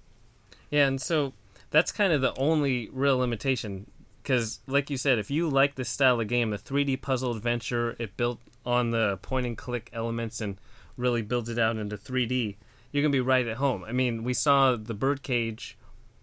Yeah, 0.72 0.88
and 0.88 1.00
so 1.00 1.34
that's 1.70 1.92
kind 1.92 2.12
of 2.12 2.22
the 2.22 2.36
only 2.40 2.90
real 2.92 3.20
limitation 3.20 3.92
because, 4.24 4.60
like 4.66 4.90
you 4.90 4.98
said, 4.98 5.20
if 5.20 5.30
you 5.30 5.50
like 5.50 5.76
this 5.76 5.90
style 5.90 6.20
of 6.20 6.28
game, 6.28 6.50
the 6.50 6.58
3D 6.58 7.02
puzzle 7.02 7.36
adventure, 7.36 7.96
it 8.00 8.18
built 8.18 8.40
on 8.66 8.90
the 8.92 9.18
point 9.22 9.46
and 9.46 9.58
click 9.58 9.90
elements 9.94 10.42
and 10.42 10.58
really 10.98 11.22
builds 11.22 11.50
it 11.50 11.60
out 11.60 11.78
into 11.78 11.98
3D 11.98 12.56
you're 12.92 13.02
gonna 13.02 13.12
be 13.12 13.20
right 13.22 13.48
at 13.48 13.58
home. 13.58 13.84
I 13.84 13.92
mean, 13.92 14.24
we 14.24 14.34
saw 14.34 14.76
the 14.76 14.94
Birdcage. 14.94 15.78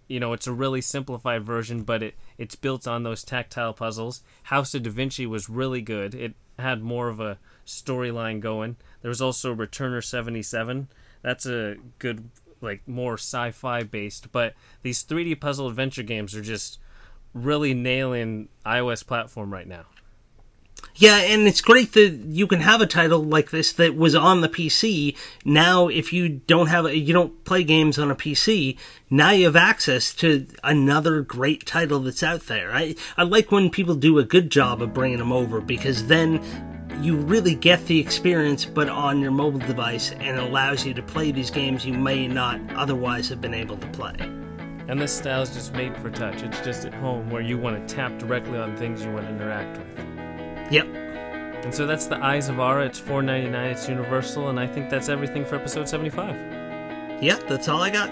You 0.07 0.21
know, 0.21 0.33
it's 0.33 0.47
a 0.47 0.53
really 0.53 0.81
simplified 0.81 1.45
version, 1.45 1.83
but 1.83 2.03
it 2.03 2.15
it's 2.37 2.55
built 2.55 2.87
on 2.87 3.03
those 3.03 3.25
tactile 3.25 3.75
puzzles. 3.75 4.23
House 4.45 4.75
of 4.75 4.83
Da 4.83 4.91
Vinci 4.91 5.27
was 5.27 5.49
really 5.49 5.83
good. 5.83 6.15
It 6.15 6.35
had 6.59 6.83
more 6.83 7.09
of 7.09 7.21
a 7.21 7.39
storyline 7.67 8.41
going. 8.41 8.77
There 9.03 9.09
was 9.11 9.21
also 9.21 9.55
Returner 9.55 10.03
77. 10.03 10.89
That's 11.23 11.47
a 11.47 11.77
good 11.99 12.31
like 12.61 12.87
more 12.87 13.15
sci-fi 13.15 13.83
based, 13.83 14.33
but 14.33 14.55
these 14.83 15.05
3D 15.05 15.41
puzzle 15.41 15.69
adventure 15.69 16.03
games 16.03 16.35
are 16.35 16.43
just 16.43 16.79
really 17.35 17.75
nailing 17.75 18.49
iOS 18.65 19.07
platform 19.07 19.53
right 19.53 19.67
now. 19.67 19.87
Yeah, 20.95 21.19
and 21.19 21.47
it's 21.47 21.61
great 21.61 21.93
that 21.93 22.09
you 22.09 22.49
can 22.49 22.61
have 22.61 22.81
a 22.81 22.87
title 22.87 23.23
like 23.23 23.51
this 23.51 23.73
that 23.73 23.97
was 23.97 24.17
on 24.17 24.41
the 24.41 24.49
PC. 24.49 25.17
Now, 25.45 25.87
if 25.87 26.13
you 26.13 26.29
don't 26.29 26.67
have, 26.67 26.87
a, 26.87 26.97
you 26.97 27.13
don't 27.13 27.45
play 27.45 27.63
games 27.63 28.01
on 28.01 28.11
a 28.11 28.17
PC, 28.17 28.77
now 29.09 29.31
you 29.31 29.45
have 29.45 29.55
access 29.55 30.13
to 30.15 30.47
another 30.65 31.23
great 31.23 31.67
title 31.67 32.01
that's 32.01 32.23
out 32.25 32.47
there. 32.47 32.73
I, 32.73 32.97
I 33.17 33.23
like 33.23 33.53
when 33.53 33.71
people 33.71 33.95
do 33.95 34.19
a 34.19 34.25
good 34.25 34.51
job 34.51 34.83
of 34.83 34.93
bringing 34.93 35.19
them 35.19 35.33
over 35.33 35.61
because 35.61 36.09
then 36.09 36.43
you 37.03 37.17
really 37.17 37.55
get 37.55 37.85
the 37.87 37.99
experience, 37.99 38.65
but 38.65 38.89
on 38.89 39.21
your 39.21 39.31
mobile 39.31 39.61
device, 39.61 40.13
and 40.13 40.23
it 40.23 40.39
allows 40.39 40.85
you 40.85 40.95
to 40.95 41.03
play 41.03 41.33
these 41.33 41.51
games 41.51 41.85
you 41.85 41.95
may 41.95 42.29
not 42.29 42.61
otherwise 42.75 43.29
have 43.29 43.41
been 43.41 43.55
able 43.55 43.77
to 43.77 43.87
play. 43.89 44.15
And 44.89 45.01
this 45.01 45.13
style 45.13 45.43
is 45.43 45.51
just 45.51 45.75
made 45.75 45.97
for 45.99 46.11
touch. 46.11 46.43
It's 46.43 46.61
just 46.61 46.85
at 46.85 46.95
home 46.95 47.29
where 47.31 47.43
you 47.43 47.59
want 47.59 47.87
to 47.87 47.95
tap 47.95 48.19
directly 48.19 48.59
on 48.59 48.77
things 48.77 49.05
you 49.05 49.13
want 49.13 49.27
to 49.27 49.33
interact 49.33 49.79
with. 49.79 50.73
Yep. 50.73 50.87
And 51.65 51.75
so 51.75 51.87
that's 51.87 52.07
the 52.07 52.17
Eyes 52.25 52.49
of 52.49 52.59
Ara. 52.59 52.87
It's 52.87 52.99
four 52.99 53.23
ninety 53.23 53.51
nine. 53.51 53.71
It's 53.71 53.89
universal, 53.89 54.49
and 54.49 54.59
I 54.59 54.67
think 54.67 54.89
that's 54.89 55.09
everything 55.09 55.45
for 55.45 55.57
episode 55.57 55.89
seventy 55.89 56.11
five. 56.11 56.37
Yeah, 57.23 57.39
that's 57.49 57.69
all 57.69 57.83
I 57.83 57.91
got. 57.91 58.09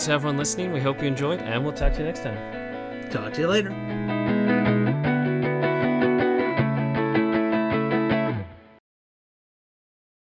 To 0.00 0.12
everyone 0.12 0.38
listening, 0.38 0.72
we 0.72 0.80
hope 0.80 1.02
you 1.02 1.08
enjoyed, 1.08 1.42
and 1.42 1.64
we'll 1.64 1.72
talk 1.72 1.92
to 1.94 1.98
you 1.98 2.06
next 2.06 2.22
time. 2.22 3.10
Talk 3.10 3.32
to 3.34 3.40
you 3.40 3.48
later. 3.48 4.17